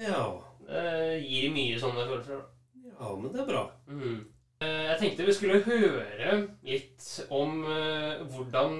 ja. 0.01 0.25
Eh, 0.67 1.21
gir 1.23 1.53
mye 1.55 1.77
sånne 1.79 2.03
følelser. 2.09 2.41
da. 2.41 2.89
ja, 2.89 3.11
men 3.15 3.31
det 3.31 3.39
er 3.39 3.45
bra. 3.47 3.61
Mm. 3.87 4.17
Eh, 4.59 4.83
Jeg 4.89 4.97
tenkte 4.99 5.27
vi 5.27 5.35
skulle 5.37 5.61
høre 5.63 6.33
litt 6.67 7.05
om 7.31 7.61
eh, 7.71 8.23
hvordan 8.33 8.73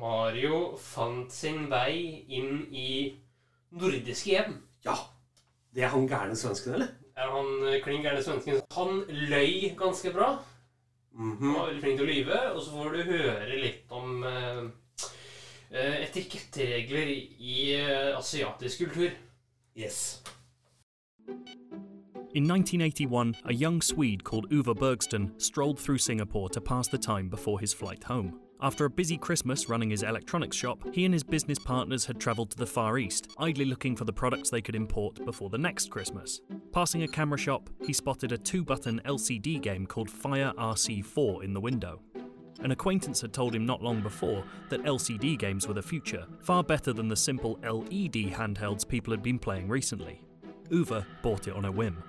Mario 0.00 0.60
fant 0.80 1.32
sin 1.34 1.66
vei 1.72 2.24
inn 2.32 2.62
i 2.72 3.12
nordiske 3.76 4.30
hjem. 4.30 4.56
Ja. 4.86 4.96
Det 5.74 5.84
er 5.84 5.92
han 5.92 6.08
gærne 6.08 6.36
svensken, 6.38 6.78
eller? 6.78 6.94
Er 7.18 7.28
han 7.34 7.50
eh, 7.68 7.80
klin 7.84 8.00
gærne 8.06 8.22
svensken? 8.24 8.62
Han 8.78 9.04
løy 9.10 9.74
ganske 9.76 10.14
bra. 10.16 10.38
Han 11.16 11.54
var 11.54 11.68
veldig 11.68 11.82
flink 11.82 11.98
til 11.98 12.06
å 12.06 12.10
lyve. 12.10 12.38
Og 12.54 12.62
så 12.62 12.74
får 12.74 12.96
du 12.96 13.02
høre 13.10 13.58
litt 13.60 13.92
om 13.94 14.24
eh, 14.26 14.62
eh, 15.70 16.00
etiketteregler 16.06 17.12
i 17.14 17.58
eh, 17.78 18.10
asiatisk 18.18 18.86
kultur. 18.86 19.14
Yes. 19.78 20.22
In 22.34 22.50
1981, 22.50 23.36
a 23.44 23.52
young 23.52 23.80
Swede 23.80 24.24
called 24.24 24.50
Uwe 24.50 24.74
Bergsten 24.74 25.32
strolled 25.38 25.78
through 25.78 25.98
Singapore 25.98 26.48
to 26.48 26.60
pass 26.60 26.88
the 26.88 26.98
time 26.98 27.28
before 27.28 27.60
his 27.60 27.72
flight 27.72 28.02
home. 28.02 28.43
After 28.60 28.84
a 28.84 28.90
busy 28.90 29.18
Christmas 29.18 29.68
running 29.68 29.90
his 29.90 30.02
electronics 30.02 30.56
shop, 30.56 30.82
he 30.92 31.04
and 31.04 31.12
his 31.12 31.24
business 31.24 31.58
partners 31.58 32.06
had 32.06 32.20
travelled 32.20 32.50
to 32.52 32.56
the 32.56 32.66
Far 32.66 32.98
East, 32.98 33.30
idly 33.38 33.64
looking 33.64 33.96
for 33.96 34.04
the 34.04 34.12
products 34.12 34.48
they 34.48 34.62
could 34.62 34.76
import 34.76 35.24
before 35.24 35.50
the 35.50 35.58
next 35.58 35.90
Christmas. 35.90 36.40
Passing 36.72 37.02
a 37.02 37.08
camera 37.08 37.36
shop, 37.36 37.68
he 37.84 37.92
spotted 37.92 38.32
a 38.32 38.38
two 38.38 38.64
button 38.64 39.00
LCD 39.04 39.60
game 39.60 39.86
called 39.86 40.08
Fire 40.08 40.52
RC4 40.56 41.44
in 41.44 41.52
the 41.52 41.60
window. 41.60 42.00
An 42.60 42.70
acquaintance 42.70 43.20
had 43.20 43.32
told 43.32 43.54
him 43.54 43.66
not 43.66 43.82
long 43.82 44.00
before 44.00 44.44
that 44.70 44.84
LCD 44.84 45.38
games 45.38 45.66
were 45.66 45.74
the 45.74 45.82
future, 45.82 46.24
far 46.40 46.62
better 46.62 46.92
than 46.92 47.08
the 47.08 47.16
simple 47.16 47.58
LED 47.62 48.32
handhelds 48.32 48.88
people 48.88 49.12
had 49.12 49.22
been 49.22 49.38
playing 49.38 49.68
recently. 49.68 50.22
Uwe 50.70 51.04
bought 51.22 51.48
it 51.48 51.54
on 51.54 51.66
a 51.66 51.72
whim. 51.72 52.02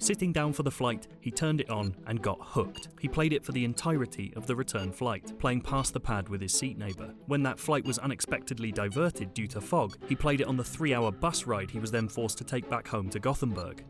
Sitting 0.00 0.32
down 0.32 0.52
for 0.52 0.62
the 0.62 0.70
flight, 0.70 1.08
he 1.20 1.30
turned 1.30 1.60
it 1.60 1.70
on 1.70 1.94
and 2.06 2.22
got 2.22 2.38
hooked. 2.40 2.88
He 3.00 3.08
played 3.08 3.32
it 3.32 3.44
for 3.44 3.50
the 3.50 3.64
entirety 3.64 4.32
of 4.36 4.46
the 4.46 4.54
return 4.54 4.92
flight, 4.92 5.36
playing 5.40 5.62
past 5.62 5.92
the 5.92 5.98
pad 6.00 6.28
with 6.28 6.40
his 6.40 6.54
seat 6.54 6.78
neighbour. 6.78 7.12
When 7.26 7.42
that 7.42 7.58
flight 7.58 7.84
was 7.84 7.98
unexpectedly 7.98 8.70
diverted 8.70 9.34
due 9.34 9.48
to 9.48 9.60
fog, 9.60 9.98
he 10.08 10.14
played 10.14 10.40
it 10.40 10.46
on 10.46 10.56
the 10.56 10.62
three 10.64 10.94
hour 10.94 11.10
bus 11.10 11.46
ride 11.46 11.70
he 11.70 11.80
was 11.80 11.90
then 11.90 12.08
forced 12.08 12.38
to 12.38 12.44
take 12.44 12.70
back 12.70 12.86
home 12.86 13.10
to 13.10 13.18
Gothenburg. 13.18 13.84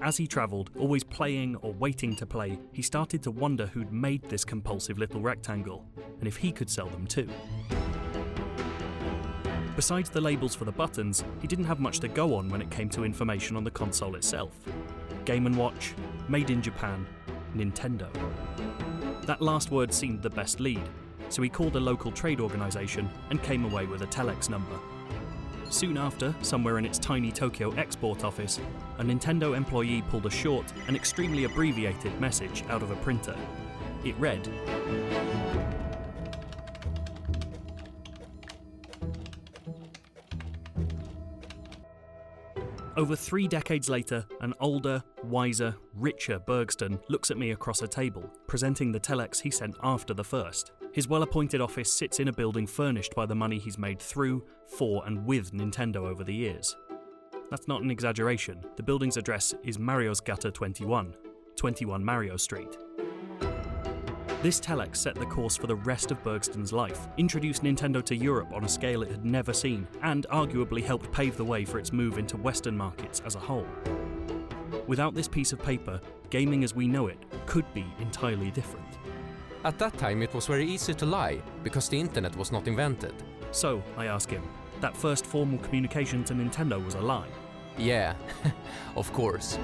As 0.00 0.16
he 0.16 0.28
travelled, 0.28 0.70
always 0.78 1.02
playing 1.02 1.56
or 1.56 1.72
waiting 1.72 2.14
to 2.16 2.26
play, 2.26 2.58
he 2.72 2.80
started 2.80 3.22
to 3.24 3.32
wonder 3.32 3.66
who'd 3.66 3.92
made 3.92 4.22
this 4.28 4.44
compulsive 4.44 4.98
little 4.98 5.20
rectangle, 5.20 5.84
and 6.20 6.28
if 6.28 6.36
he 6.36 6.52
could 6.52 6.70
sell 6.70 6.86
them 6.86 7.06
too. 7.08 7.28
Besides 9.74 10.10
the 10.10 10.20
labels 10.20 10.54
for 10.54 10.64
the 10.64 10.72
buttons, 10.72 11.24
he 11.40 11.48
didn't 11.48 11.64
have 11.64 11.80
much 11.80 12.00
to 12.00 12.08
go 12.08 12.34
on 12.34 12.48
when 12.48 12.62
it 12.62 12.70
came 12.70 12.88
to 12.90 13.04
information 13.04 13.56
on 13.56 13.64
the 13.64 13.70
console 13.70 14.14
itself. 14.14 14.54
Game 15.24 15.52
& 15.54 15.56
Watch, 15.56 15.94
Made 16.28 16.50
in 16.50 16.62
Japan, 16.62 17.06
Nintendo. 17.56 18.08
That 19.22 19.42
last 19.42 19.70
word 19.70 19.92
seemed 19.92 20.22
the 20.22 20.30
best 20.30 20.60
lead, 20.60 20.82
so 21.28 21.42
he 21.42 21.48
called 21.48 21.76
a 21.76 21.80
local 21.80 22.10
trade 22.10 22.40
organisation 22.40 23.08
and 23.30 23.42
came 23.42 23.64
away 23.64 23.86
with 23.86 24.02
a 24.02 24.06
telex 24.06 24.48
number. 24.48 24.78
Soon 25.68 25.96
after, 25.96 26.34
somewhere 26.42 26.78
in 26.78 26.84
its 26.84 26.98
tiny 26.98 27.30
Tokyo 27.30 27.70
export 27.72 28.24
office, 28.24 28.58
a 28.98 29.04
Nintendo 29.04 29.56
employee 29.56 30.02
pulled 30.10 30.26
a 30.26 30.30
short 30.30 30.66
and 30.88 30.96
extremely 30.96 31.44
abbreviated 31.44 32.18
message 32.20 32.64
out 32.68 32.82
of 32.82 32.90
a 32.90 32.96
printer. 32.96 33.36
It 34.04 34.16
read 34.18 34.48
Over 43.00 43.16
three 43.16 43.48
decades 43.48 43.88
later, 43.88 44.26
an 44.42 44.52
older, 44.60 45.02
wiser, 45.24 45.74
richer 45.94 46.38
Bergsten 46.38 47.00
looks 47.08 47.30
at 47.30 47.38
me 47.38 47.52
across 47.52 47.80
a 47.80 47.88
table, 47.88 48.30
presenting 48.46 48.92
the 48.92 49.00
telex 49.00 49.40
he 49.40 49.50
sent 49.50 49.74
after 49.82 50.12
the 50.12 50.22
first. 50.22 50.72
His 50.92 51.08
well 51.08 51.22
appointed 51.22 51.62
office 51.62 51.90
sits 51.90 52.20
in 52.20 52.28
a 52.28 52.32
building 52.34 52.66
furnished 52.66 53.14
by 53.14 53.24
the 53.24 53.34
money 53.34 53.58
he's 53.58 53.78
made 53.78 54.02
through, 54.02 54.44
for, 54.76 55.02
and 55.06 55.24
with 55.24 55.52
Nintendo 55.52 56.06
over 56.10 56.24
the 56.24 56.34
years. 56.34 56.76
That's 57.48 57.66
not 57.66 57.80
an 57.80 57.90
exaggeration. 57.90 58.62
The 58.76 58.82
building's 58.82 59.16
address 59.16 59.54
is 59.64 59.78
Marios 59.78 60.22
Gata 60.22 60.50
21, 60.50 61.14
21 61.56 62.04
Mario 62.04 62.36
Street. 62.36 62.76
This 64.42 64.58
telex 64.58 64.96
set 64.96 65.16
the 65.16 65.26
course 65.26 65.54
for 65.54 65.66
the 65.66 65.76
rest 65.76 66.10
of 66.10 66.22
Bergsten's 66.24 66.72
life, 66.72 67.08
introduced 67.18 67.62
Nintendo 67.62 68.02
to 68.02 68.16
Europe 68.16 68.54
on 68.54 68.64
a 68.64 68.68
scale 68.68 69.02
it 69.02 69.10
had 69.10 69.22
never 69.22 69.52
seen, 69.52 69.86
and 70.02 70.26
arguably 70.30 70.82
helped 70.82 71.12
pave 71.12 71.36
the 71.36 71.44
way 71.44 71.66
for 71.66 71.78
its 71.78 71.92
move 71.92 72.16
into 72.16 72.38
Western 72.38 72.74
markets 72.74 73.20
as 73.26 73.34
a 73.34 73.38
whole. 73.38 73.66
Without 74.86 75.14
this 75.14 75.28
piece 75.28 75.52
of 75.52 75.62
paper, 75.62 76.00
gaming 76.30 76.64
as 76.64 76.74
we 76.74 76.88
know 76.88 77.08
it 77.08 77.18
could 77.44 77.66
be 77.74 77.84
entirely 77.98 78.50
different. 78.50 78.86
At 79.62 79.78
that 79.78 79.98
time, 79.98 80.22
it 80.22 80.32
was 80.32 80.46
very 80.46 80.64
easy 80.64 80.94
to 80.94 81.04
lie 81.04 81.42
because 81.62 81.90
the 81.90 82.00
internet 82.00 82.34
was 82.34 82.50
not 82.50 82.66
invented. 82.66 83.12
So, 83.52 83.82
I 83.98 84.06
ask 84.06 84.30
him, 84.30 84.42
that 84.80 84.96
first 84.96 85.26
formal 85.26 85.58
communication 85.58 86.24
to 86.24 86.32
Nintendo 86.32 86.82
was 86.82 86.94
a 86.94 87.00
lie. 87.02 87.28
Yeah, 87.76 88.14
of 88.96 89.12
course. 89.12 89.58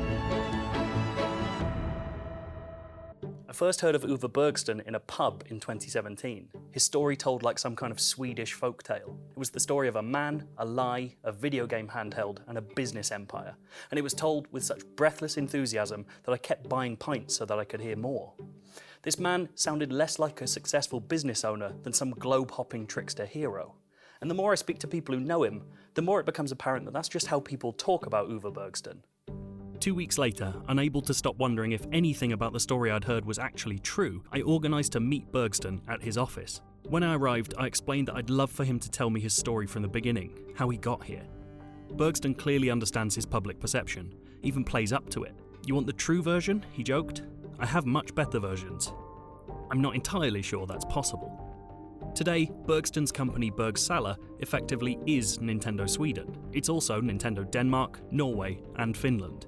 First 3.56 3.80
heard 3.80 3.94
of 3.94 4.02
Uwe 4.02 4.30
Bergsten 4.30 4.86
in 4.86 4.94
a 4.94 5.00
pub 5.00 5.44
in 5.48 5.60
2017. 5.60 6.50
His 6.72 6.82
story 6.82 7.16
told 7.16 7.42
like 7.42 7.58
some 7.58 7.74
kind 7.74 7.90
of 7.90 7.98
Swedish 7.98 8.54
folktale. 8.54 9.16
It 9.30 9.38
was 9.38 9.48
the 9.48 9.60
story 9.60 9.88
of 9.88 9.96
a 9.96 10.02
man, 10.02 10.46
a 10.58 10.66
lie, 10.66 11.14
a 11.24 11.32
video 11.32 11.66
game 11.66 11.88
handheld, 11.88 12.40
and 12.48 12.58
a 12.58 12.60
business 12.60 13.10
empire. 13.10 13.56
And 13.90 13.98
it 13.98 14.02
was 14.02 14.12
told 14.12 14.46
with 14.52 14.62
such 14.62 14.84
breathless 14.94 15.38
enthusiasm 15.38 16.04
that 16.24 16.32
I 16.32 16.36
kept 16.36 16.68
buying 16.68 16.98
pints 16.98 17.34
so 17.34 17.46
that 17.46 17.58
I 17.58 17.64
could 17.64 17.80
hear 17.80 17.96
more. 17.96 18.34
This 19.04 19.18
man 19.18 19.48
sounded 19.54 19.90
less 19.90 20.18
like 20.18 20.42
a 20.42 20.46
successful 20.46 21.00
business 21.00 21.42
owner 21.42 21.72
than 21.82 21.94
some 21.94 22.10
globe 22.10 22.50
hopping 22.50 22.86
trickster 22.86 23.24
hero. 23.24 23.76
And 24.20 24.30
the 24.30 24.34
more 24.34 24.52
I 24.52 24.56
speak 24.56 24.80
to 24.80 24.86
people 24.86 25.14
who 25.14 25.20
know 25.22 25.44
him, 25.44 25.62
the 25.94 26.02
more 26.02 26.20
it 26.20 26.26
becomes 26.26 26.52
apparent 26.52 26.84
that 26.84 26.92
that's 26.92 27.08
just 27.08 27.28
how 27.28 27.40
people 27.40 27.72
talk 27.72 28.04
about 28.04 28.28
Uwe 28.28 28.52
Bergsten. 28.52 28.98
Two 29.86 29.94
weeks 29.94 30.18
later, 30.18 30.52
unable 30.66 31.00
to 31.02 31.14
stop 31.14 31.36
wondering 31.36 31.70
if 31.70 31.86
anything 31.92 32.32
about 32.32 32.52
the 32.52 32.58
story 32.58 32.90
I'd 32.90 33.04
heard 33.04 33.24
was 33.24 33.38
actually 33.38 33.78
true, 33.78 34.20
I 34.32 34.42
organised 34.42 34.90
to 34.94 34.98
meet 34.98 35.30
Bergsten 35.30 35.80
at 35.86 36.02
his 36.02 36.18
office. 36.18 36.60
When 36.88 37.04
I 37.04 37.14
arrived, 37.14 37.54
I 37.56 37.66
explained 37.66 38.08
that 38.08 38.16
I'd 38.16 38.28
love 38.28 38.50
for 38.50 38.64
him 38.64 38.80
to 38.80 38.90
tell 38.90 39.10
me 39.10 39.20
his 39.20 39.32
story 39.32 39.68
from 39.68 39.82
the 39.82 39.88
beginning, 39.88 40.36
how 40.56 40.68
he 40.70 40.76
got 40.76 41.04
here. 41.04 41.22
Bergsten 41.92 42.36
clearly 42.36 42.68
understands 42.68 43.14
his 43.14 43.24
public 43.24 43.60
perception, 43.60 44.12
even 44.42 44.64
plays 44.64 44.92
up 44.92 45.08
to 45.10 45.22
it. 45.22 45.36
You 45.64 45.76
want 45.76 45.86
the 45.86 45.92
true 45.92 46.20
version? 46.20 46.66
He 46.72 46.82
joked. 46.82 47.22
I 47.60 47.66
have 47.66 47.86
much 47.86 48.12
better 48.12 48.40
versions. 48.40 48.92
I'm 49.70 49.80
not 49.80 49.94
entirely 49.94 50.42
sure 50.42 50.66
that's 50.66 50.84
possible. 50.86 52.10
Today, 52.16 52.50
Bergsten's 52.64 53.12
company 53.12 53.52
Bergsala 53.52 54.16
effectively 54.40 54.98
is 55.06 55.38
Nintendo 55.38 55.88
Sweden. 55.88 56.36
It's 56.52 56.68
also 56.68 57.00
Nintendo 57.00 57.48
Denmark, 57.48 58.00
Norway, 58.10 58.58
and 58.78 58.96
Finland. 58.96 59.46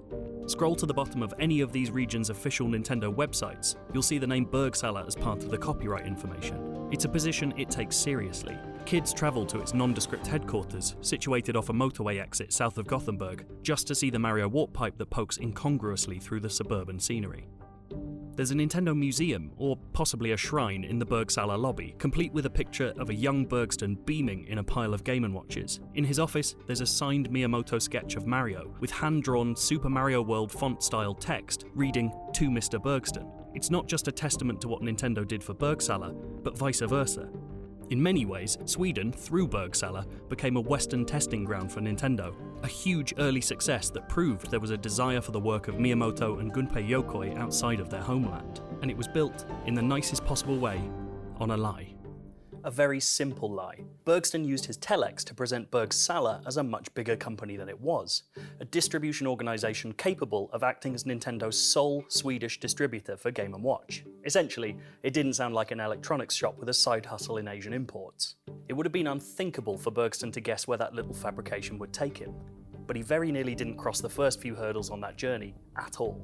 Scroll 0.48 0.74
to 0.76 0.86
the 0.86 0.94
bottom 0.94 1.22
of 1.22 1.34
any 1.38 1.60
of 1.60 1.72
these 1.72 1.90
regions' 1.90 2.30
official 2.30 2.66
Nintendo 2.66 3.14
websites, 3.14 3.76
you'll 3.92 4.02
see 4.02 4.16
the 4.16 4.26
name 4.26 4.46
Bergsala 4.46 5.06
as 5.06 5.14
part 5.14 5.44
of 5.44 5.50
the 5.50 5.58
copyright 5.58 6.06
information. 6.06 6.88
It's 6.90 7.04
a 7.04 7.08
position 7.08 7.52
it 7.58 7.68
takes 7.68 7.94
seriously. 7.94 8.56
Kids 8.86 9.12
travel 9.12 9.44
to 9.44 9.60
its 9.60 9.74
nondescript 9.74 10.26
headquarters, 10.26 10.96
situated 11.02 11.54
off 11.54 11.68
a 11.68 11.74
motorway 11.74 12.18
exit 12.18 12.54
south 12.54 12.78
of 12.78 12.86
Gothenburg, 12.86 13.44
just 13.62 13.86
to 13.88 13.94
see 13.94 14.08
the 14.08 14.18
Mario 14.18 14.48
warp 14.48 14.72
pipe 14.72 14.96
that 14.96 15.10
pokes 15.10 15.36
incongruously 15.36 16.18
through 16.18 16.40
the 16.40 16.48
suburban 16.48 16.98
scenery. 16.98 17.46
There's 18.38 18.52
a 18.52 18.54
Nintendo 18.54 18.96
museum, 18.96 19.50
or 19.56 19.76
possibly 19.92 20.30
a 20.30 20.36
shrine, 20.36 20.84
in 20.84 21.00
the 21.00 21.04
Bergsala 21.04 21.58
lobby, 21.58 21.96
complete 21.98 22.32
with 22.32 22.46
a 22.46 22.50
picture 22.50 22.92
of 22.96 23.10
a 23.10 23.14
young 23.14 23.44
Bergsten 23.44 23.96
beaming 24.06 24.46
in 24.46 24.58
a 24.58 24.62
pile 24.62 24.94
of 24.94 25.02
Game 25.02 25.28
& 25.32 25.34
Watches. 25.34 25.80
In 25.96 26.04
his 26.04 26.20
office, 26.20 26.54
there's 26.68 26.80
a 26.80 26.86
signed 26.86 27.28
Miyamoto 27.30 27.82
sketch 27.82 28.14
of 28.14 28.28
Mario, 28.28 28.72
with 28.78 28.92
hand-drawn 28.92 29.56
Super 29.56 29.90
Mario 29.90 30.22
World 30.22 30.52
font-style 30.52 31.14
text 31.14 31.64
reading, 31.74 32.12
To 32.34 32.48
Mr. 32.48 32.80
Bergsten. 32.80 33.28
It's 33.54 33.70
not 33.70 33.88
just 33.88 34.06
a 34.06 34.12
testament 34.12 34.60
to 34.60 34.68
what 34.68 34.82
Nintendo 34.82 35.26
did 35.26 35.42
for 35.42 35.52
Bergsala, 35.52 36.14
but 36.44 36.56
vice 36.56 36.78
versa. 36.78 37.28
In 37.90 38.02
many 38.02 38.26
ways, 38.26 38.58
Sweden, 38.66 39.10
through 39.10 39.48
Bergsala, 39.48 40.04
became 40.28 40.56
a 40.56 40.60
Western 40.60 41.06
testing 41.06 41.42
ground 41.42 41.72
for 41.72 41.80
Nintendo, 41.80 42.34
a 42.62 42.66
huge 42.66 43.14
early 43.16 43.40
success 43.40 43.88
that 43.90 44.10
proved 44.10 44.50
there 44.50 44.60
was 44.60 44.72
a 44.72 44.76
desire 44.76 45.22
for 45.22 45.32
the 45.32 45.40
work 45.40 45.68
of 45.68 45.76
Miyamoto 45.76 46.38
and 46.38 46.52
Gunpei 46.52 46.86
Yokoi 46.86 47.34
outside 47.38 47.80
of 47.80 47.88
their 47.88 48.02
homeland. 48.02 48.60
And 48.82 48.90
it 48.90 48.96
was 48.96 49.08
built, 49.08 49.46
in 49.64 49.72
the 49.72 49.80
nicest 49.80 50.26
possible 50.26 50.58
way, 50.58 50.82
on 51.40 51.52
a 51.52 51.56
lie. 51.56 51.94
A 52.64 52.70
very 52.70 52.98
simple 52.98 53.50
lie. 53.50 53.84
Bergsten 54.04 54.44
used 54.44 54.66
his 54.66 54.76
telex 54.76 55.24
to 55.24 55.34
present 55.34 55.70
Bergsala 55.70 56.42
as 56.46 56.56
a 56.56 56.62
much 56.62 56.92
bigger 56.94 57.16
company 57.16 57.56
than 57.56 57.68
it 57.68 57.80
was, 57.80 58.24
a 58.58 58.64
distribution 58.64 59.26
organisation 59.26 59.92
capable 59.92 60.50
of 60.52 60.64
acting 60.64 60.94
as 60.94 61.04
Nintendo's 61.04 61.56
sole 61.56 62.04
Swedish 62.08 62.58
distributor 62.58 63.16
for 63.16 63.30
Game 63.30 63.52
& 63.52 63.62
Watch. 63.62 64.04
Essentially, 64.24 64.76
it 65.02 65.12
didn't 65.12 65.34
sound 65.34 65.54
like 65.54 65.70
an 65.70 65.80
electronics 65.80 66.34
shop 66.34 66.58
with 66.58 66.68
a 66.68 66.74
side 66.74 67.06
hustle 67.06 67.36
in 67.36 67.46
Asian 67.46 67.72
imports. 67.72 68.34
It 68.68 68.72
would 68.72 68.86
have 68.86 68.92
been 68.92 69.06
unthinkable 69.06 69.78
for 69.78 69.92
Bergsten 69.92 70.32
to 70.32 70.40
guess 70.40 70.66
where 70.66 70.78
that 70.78 70.94
little 70.94 71.14
fabrication 71.14 71.78
would 71.78 71.92
take 71.92 72.18
him, 72.18 72.34
but 72.86 72.96
he 72.96 73.02
very 73.02 73.30
nearly 73.30 73.54
didn't 73.54 73.76
cross 73.76 74.00
the 74.00 74.10
first 74.10 74.40
few 74.40 74.56
hurdles 74.56 74.90
on 74.90 75.00
that 75.02 75.16
journey 75.16 75.54
at 75.76 76.00
all. 76.00 76.20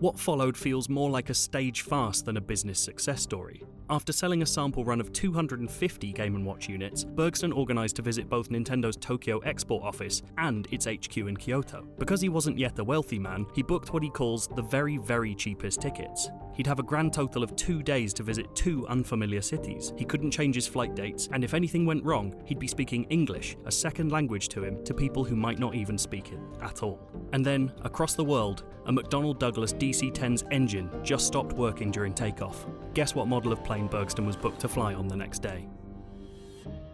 What 0.00 0.16
followed 0.16 0.56
feels 0.56 0.88
more 0.88 1.10
like 1.10 1.28
a 1.28 1.34
stage 1.34 1.82
farce 1.82 2.22
than 2.22 2.36
a 2.36 2.40
business 2.40 2.78
success 2.78 3.20
story. 3.20 3.64
After 3.90 4.12
selling 4.12 4.42
a 4.42 4.46
sample 4.46 4.84
run 4.84 5.00
of 5.00 5.12
250 5.12 6.12
Game 6.12 6.44
& 6.44 6.46
Watch 6.46 6.68
units, 6.68 7.04
Bergsten 7.04 7.52
organised 7.52 7.96
to 7.96 8.02
visit 8.02 8.28
both 8.28 8.48
Nintendo's 8.48 8.96
Tokyo 8.96 9.38
export 9.40 9.82
office 9.82 10.22
and 10.36 10.68
its 10.70 10.86
HQ 10.86 11.16
in 11.16 11.36
Kyoto. 11.36 11.84
Because 11.98 12.20
he 12.20 12.28
wasn't 12.28 12.58
yet 12.58 12.78
a 12.78 12.84
wealthy 12.84 13.18
man, 13.18 13.46
he 13.54 13.62
booked 13.62 13.92
what 13.92 14.04
he 14.04 14.10
calls 14.10 14.46
the 14.54 14.62
very, 14.62 14.98
very 14.98 15.34
cheapest 15.34 15.80
tickets. 15.80 16.30
He'd 16.54 16.66
have 16.66 16.80
a 16.80 16.84
grand 16.84 17.12
total 17.12 17.42
of 17.42 17.56
two 17.56 17.82
days 17.82 18.12
to 18.14 18.22
visit 18.22 18.54
two 18.54 18.86
unfamiliar 18.88 19.40
cities. 19.40 19.92
He 19.96 20.04
couldn't 20.04 20.32
change 20.32 20.54
his 20.54 20.66
flight 20.66 20.94
dates, 20.94 21.28
and 21.32 21.42
if 21.42 21.54
anything 21.54 21.86
went 21.86 22.04
wrong, 22.04 22.34
he'd 22.44 22.58
be 22.58 22.66
speaking 22.66 23.04
English, 23.04 23.56
a 23.64 23.72
second 23.72 24.12
language 24.12 24.48
to 24.50 24.64
him, 24.64 24.84
to 24.84 24.92
people 24.92 25.24
who 25.24 25.36
might 25.36 25.58
not 25.58 25.74
even 25.74 25.96
speak 25.96 26.32
it 26.32 26.40
at 26.60 26.82
all. 26.82 27.00
And 27.32 27.44
then, 27.44 27.72
across 27.82 28.14
the 28.14 28.24
world, 28.24 28.64
a 28.86 28.92
McDonnell 28.92 29.38
Douglas 29.38 29.72
DC 29.88 30.12
10's 30.12 30.44
engine 30.50 30.90
just 31.02 31.26
stopped 31.26 31.54
working 31.54 31.90
during 31.90 32.12
takeoff. 32.12 32.66
Guess 32.92 33.14
what 33.14 33.26
model 33.26 33.52
of 33.52 33.64
plane 33.64 33.88
Bergsten 33.88 34.26
was 34.26 34.36
booked 34.36 34.60
to 34.60 34.68
fly 34.68 34.92
on 34.92 35.08
the 35.08 35.16
next 35.16 35.38
day? 35.38 35.66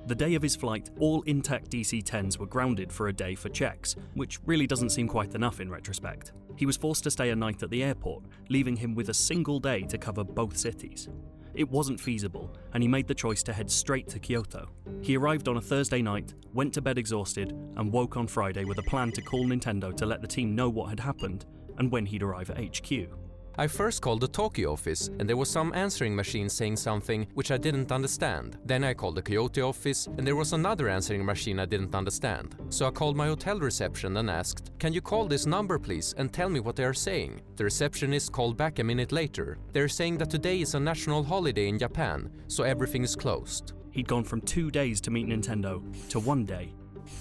The 0.06 0.14
day 0.14 0.36
of 0.36 0.42
his 0.42 0.54
flight, 0.54 0.90
all 1.00 1.22
intact 1.22 1.72
DC 1.72 2.04
10s 2.04 2.38
were 2.38 2.46
grounded 2.46 2.92
for 2.92 3.08
a 3.08 3.12
day 3.12 3.34
for 3.34 3.48
checks, 3.48 3.96
which 4.12 4.38
really 4.46 4.68
doesn't 4.68 4.90
seem 4.90 5.08
quite 5.08 5.34
enough 5.34 5.58
in 5.58 5.68
retrospect. 5.68 6.30
He 6.54 6.66
was 6.66 6.76
forced 6.76 7.02
to 7.02 7.10
stay 7.10 7.30
a 7.30 7.36
night 7.36 7.64
at 7.64 7.70
the 7.70 7.82
airport, 7.82 8.26
leaving 8.48 8.76
him 8.76 8.94
with 8.94 9.08
a 9.08 9.14
single 9.14 9.58
day 9.58 9.80
to 9.82 9.98
cover 9.98 10.22
both 10.22 10.56
cities. 10.56 11.08
It 11.52 11.68
wasn't 11.68 11.98
feasible, 11.98 12.56
and 12.74 12.82
he 12.82 12.88
made 12.88 13.08
the 13.08 13.14
choice 13.14 13.42
to 13.44 13.52
head 13.52 13.72
straight 13.72 14.08
to 14.10 14.20
Kyoto. 14.20 14.68
He 15.02 15.16
arrived 15.16 15.48
on 15.48 15.56
a 15.56 15.60
Thursday 15.60 16.00
night, 16.00 16.34
went 16.52 16.72
to 16.74 16.80
bed 16.80 16.98
exhausted, 16.98 17.50
and 17.76 17.90
woke 17.90 18.16
on 18.16 18.28
Friday 18.28 18.64
with 18.64 18.78
a 18.78 18.82
plan 18.82 19.10
to 19.12 19.22
call 19.22 19.46
Nintendo 19.46 19.92
to 19.96 20.06
let 20.06 20.20
the 20.20 20.28
team 20.28 20.54
know 20.54 20.68
what 20.70 20.90
had 20.90 21.00
happened 21.00 21.44
and 21.78 21.90
when 21.90 22.06
he'd 22.06 22.22
arrive 22.22 22.50
at 22.50 22.58
HQ. 22.58 23.08
I 23.56 23.68
first 23.68 24.02
called 24.02 24.20
the 24.20 24.26
Tokyo 24.26 24.72
office 24.72 25.10
and 25.20 25.28
there 25.28 25.36
was 25.36 25.48
some 25.48 25.72
answering 25.74 26.16
machine 26.16 26.48
saying 26.48 26.76
something 26.76 27.28
which 27.34 27.52
I 27.52 27.56
didn't 27.56 27.92
understand. 27.92 28.58
Then 28.64 28.82
I 28.82 28.94
called 28.94 29.14
the 29.14 29.22
Kyoto 29.22 29.68
office 29.68 30.08
and 30.08 30.26
there 30.26 30.34
was 30.34 30.52
another 30.52 30.88
answering 30.88 31.24
machine 31.24 31.60
I 31.60 31.64
didn't 31.64 31.94
understand. 31.94 32.56
So 32.70 32.86
I 32.86 32.90
called 32.90 33.16
my 33.16 33.28
hotel 33.28 33.60
reception 33.60 34.16
and 34.16 34.28
asked, 34.28 34.72
Can 34.80 34.92
you 34.92 35.00
call 35.00 35.28
this 35.28 35.46
number 35.46 35.78
please 35.78 36.14
and 36.18 36.32
tell 36.32 36.48
me 36.48 36.58
what 36.58 36.74
they 36.74 36.82
are 36.82 36.92
saying? 36.92 37.42
The 37.54 37.62
receptionist 37.62 38.32
called 38.32 38.56
back 38.56 38.80
a 38.80 38.84
minute 38.84 39.12
later. 39.12 39.58
They're 39.72 39.88
saying 39.88 40.18
that 40.18 40.30
today 40.30 40.60
is 40.60 40.74
a 40.74 40.80
national 40.80 41.22
holiday 41.22 41.68
in 41.68 41.78
Japan, 41.78 42.32
so 42.48 42.64
everything 42.64 43.04
is 43.04 43.14
closed. 43.14 43.72
He'd 43.92 44.08
gone 44.08 44.24
from 44.24 44.40
two 44.40 44.72
days 44.72 45.00
to 45.02 45.12
meet 45.12 45.28
Nintendo 45.28 45.80
to 46.08 46.18
one 46.18 46.44
day 46.44 46.72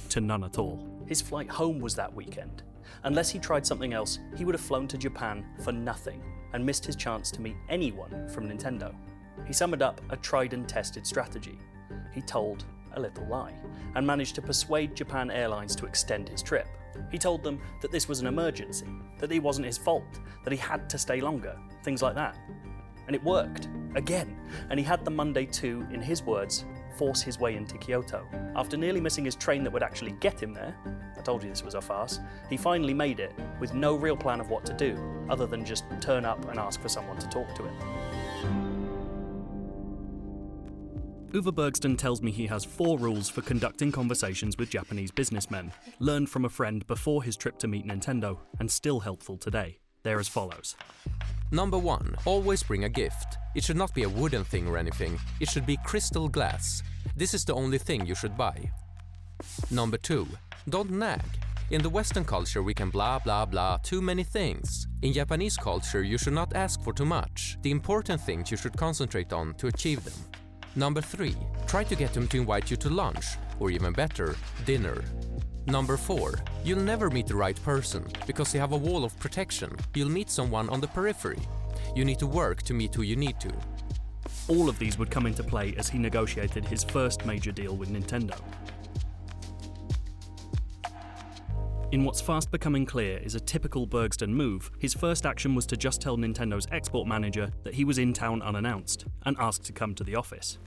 to 0.09 0.19
none 0.19 0.43
at 0.43 0.57
all. 0.57 1.03
His 1.07 1.21
flight 1.21 1.49
home 1.49 1.79
was 1.79 1.93
that 1.95 2.11
weekend. 2.11 2.63
Unless 3.05 3.29
he 3.29 3.39
tried 3.39 3.65
something 3.65 3.93
else, 3.93 4.19
he 4.35 4.45
would 4.45 4.55
have 4.55 4.61
flown 4.61 4.87
to 4.87 4.97
Japan 4.97 5.45
for 5.59 5.71
nothing 5.71 6.21
and 6.53 6.65
missed 6.65 6.85
his 6.85 6.95
chance 6.95 7.31
to 7.31 7.41
meet 7.41 7.57
anyone 7.67 8.29
from 8.29 8.47
Nintendo. 8.47 8.95
He 9.45 9.53
summoned 9.53 9.81
up 9.81 10.01
a 10.09 10.17
tried 10.17 10.53
and 10.53 10.67
tested 10.67 11.05
strategy. 11.05 11.59
He 12.13 12.21
told 12.21 12.63
a 12.93 12.99
little 12.99 13.27
lie 13.27 13.55
and 13.95 14.05
managed 14.05 14.35
to 14.35 14.41
persuade 14.41 14.95
Japan 14.95 15.31
Airlines 15.31 15.75
to 15.75 15.85
extend 15.85 16.29
his 16.29 16.41
trip. 16.41 16.67
He 17.11 17.17
told 17.17 17.43
them 17.43 17.59
that 17.81 17.91
this 17.91 18.07
was 18.07 18.19
an 18.19 18.27
emergency, 18.27 18.87
that 19.19 19.31
it 19.31 19.41
wasn't 19.41 19.65
his 19.65 19.77
fault, 19.77 20.19
that 20.43 20.51
he 20.53 20.57
had 20.57 20.89
to 20.89 20.97
stay 20.97 21.19
longer, 21.19 21.57
things 21.83 22.01
like 22.01 22.15
that. 22.15 22.37
And 23.07 23.15
it 23.15 23.23
worked, 23.23 23.67
again, 23.95 24.39
and 24.69 24.79
he 24.79 24.85
had 24.85 25.03
the 25.03 25.11
Monday 25.11 25.45
to, 25.47 25.85
in 25.91 26.01
his 26.01 26.23
words, 26.23 26.65
force 26.97 27.21
his 27.21 27.39
way 27.39 27.56
into 27.56 27.77
Kyoto. 27.77 28.27
After 28.56 28.77
nearly 28.77 29.01
missing 29.01 29.25
his 29.25 29.36
train 29.36 29.63
that 29.63 29.71
would 29.71 29.84
actually 29.84 30.12
get 30.19 30.41
him 30.41 30.53
there, 30.53 30.75
I 31.17 31.21
told 31.21 31.43
you 31.43 31.49
this 31.49 31.63
was 31.63 31.75
a 31.75 31.82
farce, 31.82 32.19
he 32.49 32.58
finally 32.58 32.93
made 32.93 33.19
it 33.19 33.34
with 33.60 33.73
no 33.73 33.95
real 33.95 34.17
plan 34.17 34.39
of 34.39 34.49
what 34.49 34.65
to 34.65 34.73
do, 34.73 34.97
other 35.29 35.45
than 35.45 35.65
just 35.65 35.86
turn 36.01 36.25
up 36.25 36.49
and 36.49 36.60
ask 36.60 36.82
for 36.82 36.89
someone 36.89 37.17
to 37.17 37.27
talk 37.27 37.53
to 37.56 37.63
him. 37.63 37.75
Uwe 41.34 41.51
Bergsten 41.51 41.97
tells 41.97 42.21
me 42.21 42.32
he 42.32 42.45
has 42.45 42.63
four 42.63 42.99
rules 42.99 43.27
for 43.27 43.41
conducting 43.41 43.91
conversations 43.91 44.56
with 44.56 44.69
Japanese 44.69 45.10
businessmen, 45.10 45.71
learned 45.97 46.29
from 46.29 46.45
a 46.45 46.49
friend 46.49 46.86
before 46.86 47.23
his 47.23 47.36
trip 47.36 47.58
to 47.58 47.67
meet 47.67 47.88
Nintendo, 47.88 48.38
and 48.60 48.69
still 48.69 48.99
helpful 48.99 49.36
today. 49.38 49.79
They're 50.03 50.19
as 50.19 50.27
follows. 50.27 50.75
Number 51.51 51.77
one, 51.77 52.15
always 52.25 52.61
bring 52.61 52.83
a 52.83 52.89
gift. 52.89 53.37
It 53.55 53.63
should 53.63 53.77
not 53.77 53.93
be 53.93 54.03
a 54.03 54.09
wooden 54.09 54.43
thing 54.43 54.67
or 54.67 54.77
anything, 54.77 55.19
it 55.39 55.49
should 55.49 55.65
be 55.65 55.77
crystal 55.85 56.27
glass. 56.27 56.83
This 57.15 57.33
is 57.33 57.45
the 57.45 57.53
only 57.53 57.77
thing 57.77 58.05
you 58.05 58.15
should 58.15 58.35
buy. 58.35 58.71
Number 59.71 59.97
two, 59.97 60.27
don't 60.67 60.91
nag. 60.91 61.23
In 61.71 61.81
the 61.81 61.89
Western 61.89 62.25
culture, 62.25 62.61
we 62.61 62.73
can 62.73 62.89
blah 62.89 63.19
blah 63.19 63.45
blah 63.45 63.77
too 63.77 64.01
many 64.01 64.23
things. 64.23 64.87
In 65.01 65.13
Japanese 65.13 65.55
culture, 65.55 66.03
you 66.03 66.17
should 66.17 66.33
not 66.33 66.53
ask 66.53 66.81
for 66.83 66.93
too 66.93 67.05
much. 67.05 67.57
The 67.61 67.71
important 67.71 68.19
things 68.19 68.51
you 68.51 68.57
should 68.57 68.75
concentrate 68.75 69.31
on 69.31 69.53
to 69.55 69.67
achieve 69.67 70.03
them. 70.03 70.13
Number 70.75 71.01
three, 71.01 71.35
try 71.67 71.83
to 71.85 71.95
get 71.95 72.13
them 72.13 72.27
to 72.29 72.37
invite 72.37 72.71
you 72.71 72.77
to 72.77 72.89
lunch, 72.89 73.37
or 73.59 73.71
even 73.71 73.93
better, 73.93 74.35
dinner. 74.65 75.03
Number 75.65 75.95
4. 75.95 76.36
You'll 76.65 76.82
never 76.82 77.10
meet 77.10 77.28
the 77.28 77.36
right 77.36 77.62
person, 77.63 78.06
because 78.28 78.52
they 78.52 78.60
have 78.60 78.73
a 78.73 78.78
wall 78.78 79.06
of 79.06 79.17
protection. 79.19 79.76
You'll 79.95 80.10
meet 80.10 80.30
someone 80.30 80.69
on 80.69 80.82
the 80.82 80.88
periphery. 80.88 81.39
You 81.95 82.04
need 82.04 82.19
to 82.19 82.28
work 82.28 82.63
to 82.63 82.73
meet 82.73 82.93
who 82.93 83.02
you 83.02 83.15
need 83.15 83.39
to. 83.39 83.52
All 84.49 84.67
of 84.67 84.78
these 84.78 84.97
would 84.99 85.10
come 85.10 85.26
into 85.26 85.43
play 85.43 85.73
as 85.78 85.88
he 85.88 85.97
negotiated 85.97 86.65
his 86.65 86.84
first 86.84 87.26
major 87.26 87.52
deal 87.52 87.78
with 87.78 87.89
Nintendo. 87.89 88.38
In 91.93 92.04
what's 92.04 92.19
fast 92.19 92.52
becoming 92.52 92.86
clear 92.86 93.19
is 93.19 93.36
a 93.36 93.39
typical 93.39 93.88
Bergsten 93.88 94.30
move, 94.30 94.69
his 94.80 94.93
first 94.93 95.26
action 95.26 95.56
was 95.56 95.65
to 95.67 95.78
just 95.78 96.02
tell 96.02 96.17
Nintendo's 96.17 96.67
export 96.71 97.08
manager 97.08 97.52
that 97.63 97.76
he 97.76 97.86
was 97.86 97.99
in 97.99 98.12
town 98.12 98.41
unannounced 98.41 99.06
and 99.26 99.38
asked 99.39 99.63
to 99.65 99.73
come 99.73 99.95
to 99.95 100.04
the 100.04 100.15
office. 100.15 100.58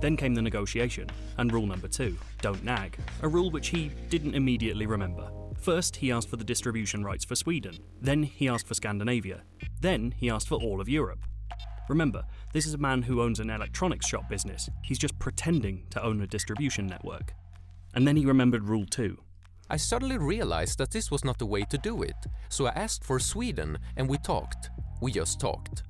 Then 0.00 0.16
came 0.16 0.34
the 0.34 0.42
negotiation, 0.42 1.08
and 1.38 1.52
rule 1.52 1.66
number 1.66 1.88
two 1.88 2.16
don't 2.42 2.62
nag, 2.64 2.96
a 3.22 3.28
rule 3.28 3.50
which 3.50 3.68
he 3.68 3.90
didn't 4.08 4.34
immediately 4.34 4.86
remember. 4.86 5.30
First, 5.58 5.96
he 5.96 6.12
asked 6.12 6.28
for 6.28 6.36
the 6.36 6.44
distribution 6.44 7.02
rights 7.02 7.24
for 7.24 7.34
Sweden, 7.34 7.78
then, 8.00 8.22
he 8.22 8.48
asked 8.48 8.66
for 8.66 8.74
Scandinavia, 8.74 9.42
then, 9.80 10.14
he 10.16 10.30
asked 10.30 10.48
for 10.48 10.60
all 10.60 10.80
of 10.80 10.88
Europe. 10.88 11.20
Remember, 11.88 12.24
this 12.52 12.66
is 12.66 12.74
a 12.74 12.78
man 12.78 13.02
who 13.02 13.22
owns 13.22 13.40
an 13.40 13.50
electronics 13.50 14.06
shop 14.06 14.28
business, 14.28 14.68
he's 14.82 14.98
just 14.98 15.18
pretending 15.18 15.86
to 15.90 16.02
own 16.02 16.20
a 16.20 16.26
distribution 16.26 16.86
network. 16.86 17.32
And 17.94 18.06
then 18.06 18.16
he 18.16 18.26
remembered 18.26 18.64
rule 18.64 18.84
two 18.84 19.18
I 19.68 19.76
suddenly 19.76 20.16
realized 20.16 20.78
that 20.78 20.92
this 20.92 21.10
was 21.10 21.24
not 21.24 21.38
the 21.38 21.46
way 21.46 21.64
to 21.64 21.78
do 21.78 22.02
it, 22.02 22.14
so 22.48 22.66
I 22.66 22.70
asked 22.70 23.02
for 23.02 23.18
Sweden 23.18 23.78
and 23.96 24.08
we 24.08 24.18
talked. 24.18 24.70
We 25.00 25.10
just 25.10 25.40
talked. 25.40 25.82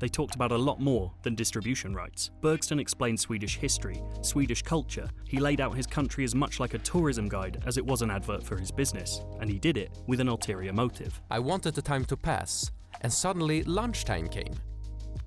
They 0.00 0.08
talked 0.08 0.34
about 0.34 0.50
a 0.50 0.56
lot 0.56 0.80
more 0.80 1.12
than 1.22 1.34
distribution 1.34 1.94
rights. 1.94 2.30
Bergsten 2.40 2.80
explained 2.80 3.20
Swedish 3.20 3.58
history, 3.58 4.02
Swedish 4.22 4.62
culture. 4.62 5.08
He 5.28 5.38
laid 5.38 5.60
out 5.60 5.76
his 5.76 5.86
country 5.86 6.24
as 6.24 6.34
much 6.34 6.58
like 6.58 6.72
a 6.72 6.78
tourism 6.78 7.28
guide 7.28 7.62
as 7.66 7.76
it 7.76 7.84
was 7.84 8.00
an 8.00 8.10
advert 8.10 8.42
for 8.42 8.56
his 8.56 8.72
business, 8.72 9.20
and 9.40 9.48
he 9.48 9.58
did 9.58 9.76
it 9.76 9.90
with 10.06 10.18
an 10.18 10.28
ulterior 10.28 10.72
motive. 10.72 11.20
I 11.30 11.38
wanted 11.38 11.74
the 11.74 11.82
time 11.82 12.06
to 12.06 12.16
pass, 12.16 12.72
and 13.02 13.12
suddenly 13.12 13.62
lunchtime 13.64 14.28
came. 14.28 14.54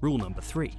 Rule 0.01 0.17
number 0.17 0.41
three. 0.41 0.73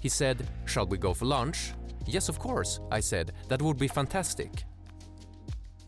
He 0.00 0.08
said, 0.08 0.48
Shall 0.66 0.86
we 0.86 0.98
go 0.98 1.14
for 1.14 1.24
lunch? 1.24 1.72
Yes, 2.06 2.28
of 2.28 2.40
course, 2.40 2.80
I 2.90 2.98
said. 2.98 3.32
That 3.48 3.62
would 3.62 3.78
be 3.78 3.88
fantastic. 3.88 4.64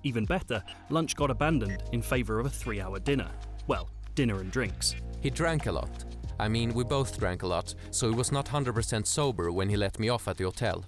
Even 0.05 0.25
better, 0.25 0.63
lunch 0.89 1.17
got 1.17 1.31
abandoned 1.31 1.83
in 1.93 2.01
favour 2.01 2.39
of 2.39 2.47
a 2.47 2.51
three 2.51 2.81
hour 2.81 3.01
dinner. 3.01 3.31
Well, 3.67 3.91
dinner 4.15 4.39
and 4.41 4.53
drinks. 4.53 4.95
He 5.21 5.31
drank 5.31 5.67
a 5.67 5.73
lot. 5.73 6.05
I 6.41 6.49
mean, 6.49 6.73
we 6.73 6.85
both 6.85 7.19
drank 7.19 7.43
a 7.43 7.47
lot, 7.47 7.75
so 7.91 8.09
he 8.09 8.15
was 8.15 8.33
not 8.33 8.47
100% 8.47 9.07
sober 9.07 9.53
when 9.53 9.69
he 9.69 9.77
let 9.77 9.99
me 10.01 10.09
off 10.09 10.27
at 10.27 10.39
the 10.39 10.45
hotel. 10.45 10.87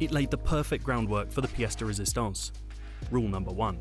It 0.00 0.10
laid 0.10 0.32
the 0.32 0.38
perfect 0.38 0.82
groundwork 0.82 1.30
for 1.30 1.40
the 1.40 1.46
pièce 1.46 1.76
de 1.76 1.84
résistance. 1.84 2.50
Rule 3.12 3.28
number 3.28 3.52
one. 3.52 3.78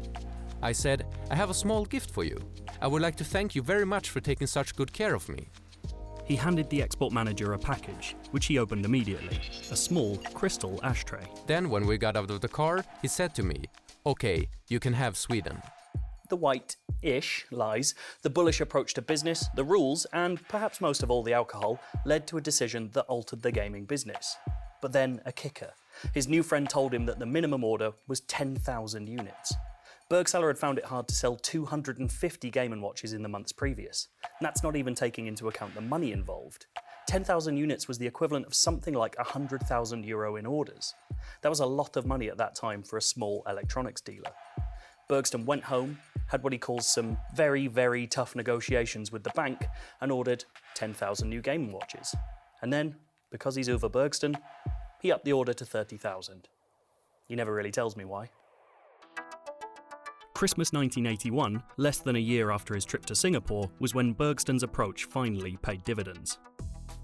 I 0.61 0.73
said, 0.73 1.07
I 1.31 1.35
have 1.35 1.49
a 1.49 1.55
small 1.55 1.85
gift 1.85 2.11
for 2.11 2.23
you. 2.23 2.37
I 2.83 2.87
would 2.87 3.01
like 3.01 3.15
to 3.15 3.23
thank 3.23 3.55
you 3.55 3.63
very 3.63 3.83
much 3.83 4.11
for 4.11 4.19
taking 4.19 4.45
such 4.45 4.75
good 4.75 4.93
care 4.93 5.15
of 5.15 5.27
me. 5.27 5.47
He 6.23 6.35
handed 6.35 6.69
the 6.69 6.83
export 6.83 7.11
manager 7.11 7.53
a 7.53 7.57
package, 7.57 8.15
which 8.29 8.45
he 8.45 8.59
opened 8.59 8.85
immediately 8.85 9.41
a 9.71 9.75
small 9.75 10.17
crystal 10.35 10.79
ashtray. 10.83 11.25
Then, 11.47 11.71
when 11.71 11.87
we 11.87 11.97
got 11.97 12.15
out 12.15 12.29
of 12.29 12.41
the 12.41 12.47
car, 12.47 12.85
he 13.01 13.07
said 13.07 13.33
to 13.35 13.43
me, 13.43 13.65
Okay, 14.05 14.47
you 14.69 14.79
can 14.79 14.93
have 14.93 15.17
Sweden. 15.17 15.59
The 16.29 16.35
white 16.35 16.75
ish 17.03 17.45
lies, 17.51 17.93
the 18.23 18.29
bullish 18.31 18.59
approach 18.59 18.95
to 18.95 19.01
business, 19.01 19.47
the 19.55 19.63
rules, 19.63 20.05
and 20.11 20.45
perhaps 20.47 20.81
most 20.81 21.03
of 21.03 21.11
all 21.11 21.21
the 21.21 21.33
alcohol 21.33 21.79
led 22.03 22.25
to 22.27 22.37
a 22.37 22.41
decision 22.41 22.89
that 22.93 23.05
altered 23.05 23.43
the 23.43 23.51
gaming 23.51 23.85
business. 23.85 24.35
But 24.81 24.91
then 24.91 25.21
a 25.25 25.31
kicker. 25.31 25.73
His 26.13 26.27
new 26.27 26.41
friend 26.41 26.69
told 26.69 26.93
him 26.93 27.05
that 27.05 27.19
the 27.19 27.25
minimum 27.25 27.63
order 27.63 27.93
was 28.07 28.21
10,000 28.21 29.07
units. 29.07 29.53
Bergsala 30.09 30.47
had 30.47 30.57
found 30.57 30.77
it 30.77 30.85
hard 30.85 31.07
to 31.07 31.15
sell 31.15 31.35
250 31.35 32.51
Game 32.51 32.79
& 32.79 32.81
Watches 32.81 33.13
in 33.13 33.23
the 33.23 33.29
months 33.29 33.51
previous. 33.51 34.07
That's 34.41 34.61
not 34.61 34.75
even 34.75 34.93
taking 34.93 35.27
into 35.27 35.47
account 35.47 35.73
the 35.73 35.81
money 35.81 36.11
involved. 36.11 36.67
10,000 37.07 37.57
units 37.57 37.87
was 37.87 37.97
the 37.97 38.07
equivalent 38.07 38.45
of 38.45 38.53
something 38.53 38.93
like 38.93 39.17
100,000 39.17 40.05
euro 40.05 40.35
in 40.35 40.45
orders. 40.45 40.93
That 41.41 41.49
was 41.49 41.59
a 41.59 41.65
lot 41.65 41.97
of 41.97 42.05
money 42.05 42.29
at 42.29 42.37
that 42.37 42.55
time 42.55 42.83
for 42.83 42.97
a 42.97 43.01
small 43.01 43.43
electronics 43.47 44.01
dealer. 44.01 44.31
Bergsten 45.09 45.45
went 45.45 45.65
home, 45.65 45.99
had 46.27 46.43
what 46.43 46.53
he 46.53 46.59
calls 46.59 46.87
some 46.87 47.17
very, 47.35 47.67
very 47.67 48.07
tough 48.07 48.35
negotiations 48.35 49.11
with 49.11 49.23
the 49.23 49.31
bank, 49.35 49.67
and 50.01 50.11
ordered 50.11 50.45
10,000 50.73 51.29
new 51.29 51.41
Game 51.41 51.71
Watches. 51.71 52.15
And 52.61 52.73
then, 52.73 52.95
because 53.31 53.55
he's 53.55 53.69
Uwe 53.69 53.91
Bergsten, 53.91 54.35
he 55.01 55.11
upped 55.11 55.25
the 55.25 55.33
order 55.33 55.53
to 55.53 55.65
30,000. 55.65 56.47
He 57.27 57.35
never 57.35 57.53
really 57.53 57.71
tells 57.71 57.95
me 57.95 58.05
why. 58.05 58.29
Christmas 60.33 60.73
1981, 60.73 61.63
less 61.77 61.99
than 61.99 62.17
a 62.17 62.19
year 62.19 62.51
after 62.51 62.75
his 62.75 62.83
trip 62.83 63.05
to 63.05 63.15
Singapore, 63.15 63.71
was 63.79 63.93
when 63.95 64.13
Bergsten's 64.13 64.63
approach 64.63 65.05
finally 65.05 65.57
paid 65.61 65.83
dividends. 65.85 66.39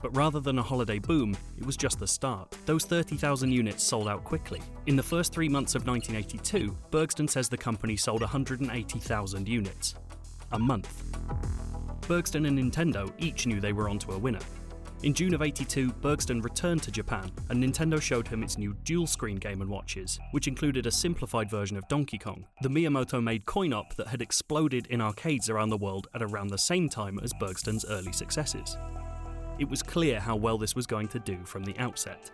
But 0.02 0.16
rather 0.16 0.40
than 0.40 0.60
a 0.60 0.64
holiday 0.64 1.00
boom, 1.00 1.38
it 1.58 1.66
was 1.66 1.78
just 1.78 2.00
the 2.00 2.08
start. 2.08 2.56
Those 2.66 2.86
30,000 2.86 3.52
units 3.52 3.84
sold 3.84 4.08
out 4.08 4.24
quickly. 4.24 4.62
In 4.88 4.96
the 4.96 5.04
first 5.04 5.34
three 5.34 5.50
months 5.50 5.76
of 5.76 5.86
1982, 5.86 6.76
Bergsten 6.92 7.30
says 7.30 7.50
the 7.50 7.58
company 7.58 7.96
sold 7.96 8.22
180,000 8.22 9.48
units. 9.48 9.96
A 10.52 10.60
month. 10.60 11.04
Bergsten 12.02 12.48
and 12.48 12.58
Nintendo 12.58 13.12
each 13.20 13.46
knew 13.46 13.60
they 13.60 13.74
were 13.74 13.90
onto 13.90 14.12
a 14.12 14.18
winner. 14.18 14.40
In 15.04 15.16
June 15.16 15.34
of 15.34 15.42
82, 15.42 15.92
Bergsten 15.94 16.44
returned 16.44 16.84
to 16.84 16.92
Japan, 16.92 17.32
and 17.50 17.64
Nintendo 17.64 18.00
showed 18.00 18.28
him 18.28 18.44
its 18.44 18.60
new 18.60 18.76
dual 18.84 19.08
screen 19.08 19.38
Game 19.38 19.68
& 19.68 19.70
Watches, 19.70 20.20
which 20.30 20.48
included 20.48 20.86
a 20.86 20.92
simplified 20.92 21.50
version 21.50 21.76
of 21.76 21.88
Donkey 21.88 22.20
Kong, 22.20 22.46
the 22.62 22.70
Miyamoto 22.70 23.24
made 23.24 23.48
coin 23.48 23.74
op 23.74 23.96
that 23.96 24.10
had 24.10 24.22
exploded 24.22 24.86
in 24.88 25.02
arcades 25.02 25.50
around 25.50 25.70
the 25.70 25.78
world 25.78 26.08
at 26.14 26.22
around 26.22 26.50
the 26.50 26.58
same 26.58 26.88
time 26.88 27.20
as 27.24 27.34
Bergsten's 27.34 27.84
early 27.86 28.12
successes. 28.12 28.78
It 29.62 29.70
was 29.70 29.84
clear 29.84 30.20
how 30.20 30.36
well 30.36 30.58
this 30.58 30.76
was 30.76 30.88
going 30.88 31.08
to 31.10 31.20
do 31.20 31.38
from 31.46 31.64
the 31.64 31.78
outset. 31.78 32.32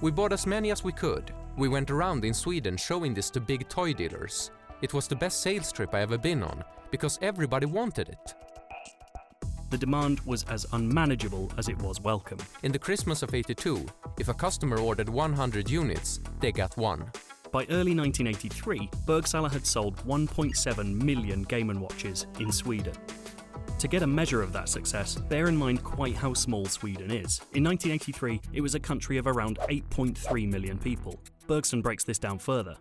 We 0.00 0.12
bought 0.12 0.32
as 0.32 0.46
many 0.46 0.70
as 0.70 0.84
we 0.84 0.92
could. 0.92 1.32
We 1.56 1.68
went 1.68 1.90
around 1.90 2.24
in 2.24 2.32
Sweden 2.32 2.76
showing 2.76 3.14
this 3.14 3.30
to 3.30 3.40
big 3.40 3.68
toy 3.68 3.92
dealers. 3.92 4.52
It 4.80 4.94
was 4.94 5.08
the 5.08 5.16
best 5.16 5.40
sales 5.40 5.72
trip 5.72 5.92
I 5.92 6.02
ever 6.02 6.16
been 6.16 6.40
on, 6.40 6.62
because 6.92 7.18
everybody 7.20 7.66
wanted 7.66 8.10
it. 8.10 8.34
The 9.70 9.76
demand 9.76 10.20
was 10.20 10.44
as 10.44 10.68
unmanageable 10.72 11.50
as 11.58 11.68
it 11.68 11.82
was 11.82 12.00
welcome. 12.00 12.38
In 12.62 12.70
the 12.70 12.78
Christmas 12.78 13.24
of 13.24 13.34
82, 13.34 13.84
if 14.20 14.28
a 14.28 14.34
customer 14.34 14.78
ordered 14.78 15.08
100 15.08 15.68
units, 15.68 16.20
they 16.38 16.52
got 16.52 16.76
one. 16.76 17.10
By 17.50 17.64
early 17.70 17.92
1983, 17.92 18.88
Bergsala 19.04 19.50
had 19.50 19.66
sold 19.66 19.96
1.7 20.06 21.02
million 21.02 21.42
Game 21.42 21.80
& 21.80 21.80
Watches 21.80 22.28
in 22.38 22.52
Sweden. 22.52 22.94
To 23.78 23.86
get 23.86 24.02
a 24.02 24.06
measure 24.06 24.42
of 24.42 24.52
that 24.54 24.68
success, 24.68 25.14
bear 25.14 25.46
in 25.46 25.56
mind 25.56 25.84
quite 25.84 26.16
how 26.16 26.34
small 26.34 26.66
Sweden 26.66 27.12
is. 27.12 27.40
In 27.54 27.62
1983, 27.62 28.40
it 28.52 28.60
was 28.60 28.74
a 28.74 28.80
country 28.80 29.18
of 29.18 29.28
around 29.28 29.58
8.3 29.68 30.48
million 30.50 30.78
people. 30.78 31.20
Bergsten 31.46 31.80
breaks 31.80 32.02
this 32.02 32.18
down 32.18 32.40
further. 32.40 32.76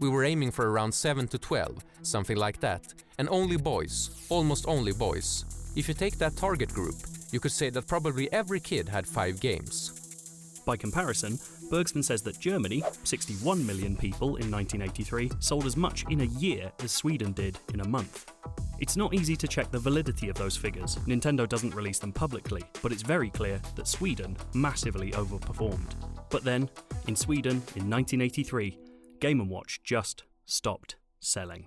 We 0.00 0.08
were 0.08 0.24
aiming 0.24 0.52
for 0.52 0.70
around 0.70 0.92
7 0.92 1.28
to 1.28 1.38
12, 1.38 1.84
something 2.00 2.36
like 2.36 2.60
that, 2.60 2.94
and 3.18 3.28
only 3.28 3.58
boys, 3.58 4.26
almost 4.30 4.66
only 4.66 4.92
boys. 4.92 5.44
If 5.76 5.86
you 5.86 5.92
take 5.92 6.16
that 6.16 6.36
target 6.36 6.72
group, 6.72 6.96
you 7.30 7.38
could 7.38 7.52
say 7.52 7.68
that 7.68 7.86
probably 7.86 8.32
every 8.32 8.60
kid 8.60 8.88
had 8.88 9.06
five 9.06 9.38
games. 9.38 10.62
By 10.64 10.78
comparison, 10.78 11.38
Bergsten 11.70 12.04
says 12.04 12.22
that 12.22 12.38
Germany, 12.38 12.82
61 13.04 13.66
million 13.66 13.96
people 13.96 14.36
in 14.36 14.50
1983, 14.50 15.30
sold 15.40 15.66
as 15.66 15.76
much 15.76 16.04
in 16.10 16.20
a 16.20 16.32
year 16.38 16.70
as 16.82 16.92
Sweden 16.92 17.32
did 17.32 17.58
in 17.74 17.80
a 17.80 17.88
month. 17.88 18.32
It's 18.78 18.96
not 18.96 19.14
easy 19.14 19.36
to 19.36 19.48
check 19.48 19.70
the 19.70 19.78
validity 19.78 20.28
of 20.28 20.36
those 20.36 20.56
figures. 20.56 20.96
Nintendo 21.06 21.48
doesn't 21.48 21.74
release 21.74 21.98
them 21.98 22.12
publicly, 22.12 22.62
but 22.82 22.92
it's 22.92 23.02
very 23.02 23.30
clear 23.30 23.60
that 23.74 23.88
Sweden 23.88 24.36
massively 24.54 25.10
overperformed. 25.12 25.94
But 26.30 26.44
then, 26.44 26.68
in 27.08 27.16
Sweden 27.16 27.62
in 27.74 27.90
1983, 27.90 28.78
Game 29.20 29.48
& 29.48 29.48
Watch 29.48 29.80
just 29.82 30.24
stopped 30.44 30.96
selling. 31.20 31.66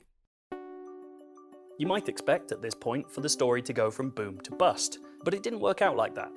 You 1.77 1.87
might 1.87 2.09
expect 2.09 2.51
at 2.51 2.61
this 2.61 2.75
point 2.75 3.09
for 3.11 3.21
the 3.21 3.29
story 3.29 3.61
to 3.63 3.73
go 3.73 3.89
from 3.89 4.11
boom 4.11 4.39
to 4.41 4.51
bust, 4.51 4.99
but 5.23 5.33
it 5.33 5.43
didn't 5.43 5.61
work 5.61 5.81
out 5.81 5.97
like 5.97 6.13
that. 6.15 6.31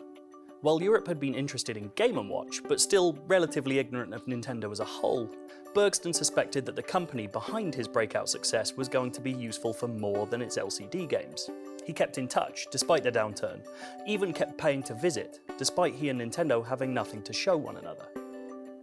While 0.63 0.81
Europe 0.81 1.09
had 1.09 1.19
been 1.19 1.35
interested 1.35 1.77
in 1.77 1.91
Game 1.97 2.29
& 2.29 2.29
Watch, 2.29 2.63
but 2.69 2.81
still 2.81 3.19
relatively 3.27 3.81
ignorant 3.81 4.15
of 4.15 4.27
Nintendo 4.27 4.71
as 4.71 4.79
a 4.79 4.85
whole, 4.85 5.29
Bergsten 5.75 6.15
suspected 6.15 6.65
that 6.67 6.77
the 6.77 6.83
company 6.85 7.27
behind 7.27 7.75
his 7.75 7.89
breakout 7.89 8.29
success 8.29 8.77
was 8.77 8.89
going 8.89 9.11
to 9.11 9.21
be 9.21 9.33
useful 9.33 9.73
for 9.73 9.89
more 9.89 10.25
than 10.29 10.41
its 10.41 10.57
LCD 10.57 11.09
games. 11.09 11.51
He 11.85 11.93
kept 11.93 12.17
in 12.17 12.29
touch, 12.29 12.69
despite 12.71 13.03
the 13.03 13.11
downturn, 13.11 13.67
even 14.07 14.33
kept 14.33 14.57
paying 14.57 14.85
to 14.85 14.95
visit, 14.95 15.41
despite 15.59 15.97
he 15.97 16.11
and 16.11 16.21
Nintendo 16.21 16.65
having 16.65 16.95
nothing 16.95 17.23
to 17.23 17.33
show 17.33 17.57
one 17.57 17.79
another. 17.79 18.07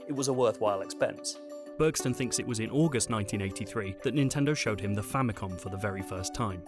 It 0.06 0.14
was 0.14 0.28
a 0.28 0.34
worthwhile 0.34 0.82
expense. 0.82 1.40
Bergsten 1.78 2.14
thinks 2.14 2.40
it 2.40 2.48
was 2.48 2.60
in 2.60 2.72
August 2.72 3.10
1983 3.10 3.96
that 4.04 4.16
Nintendo 4.16 4.54
showed 4.54 4.82
him 4.82 4.94
the 4.94 5.02
Famicom 5.02 5.58
for 5.58 5.70
the 5.70 5.78
very 5.78 6.02
first 6.02 6.36
time. 6.36 6.62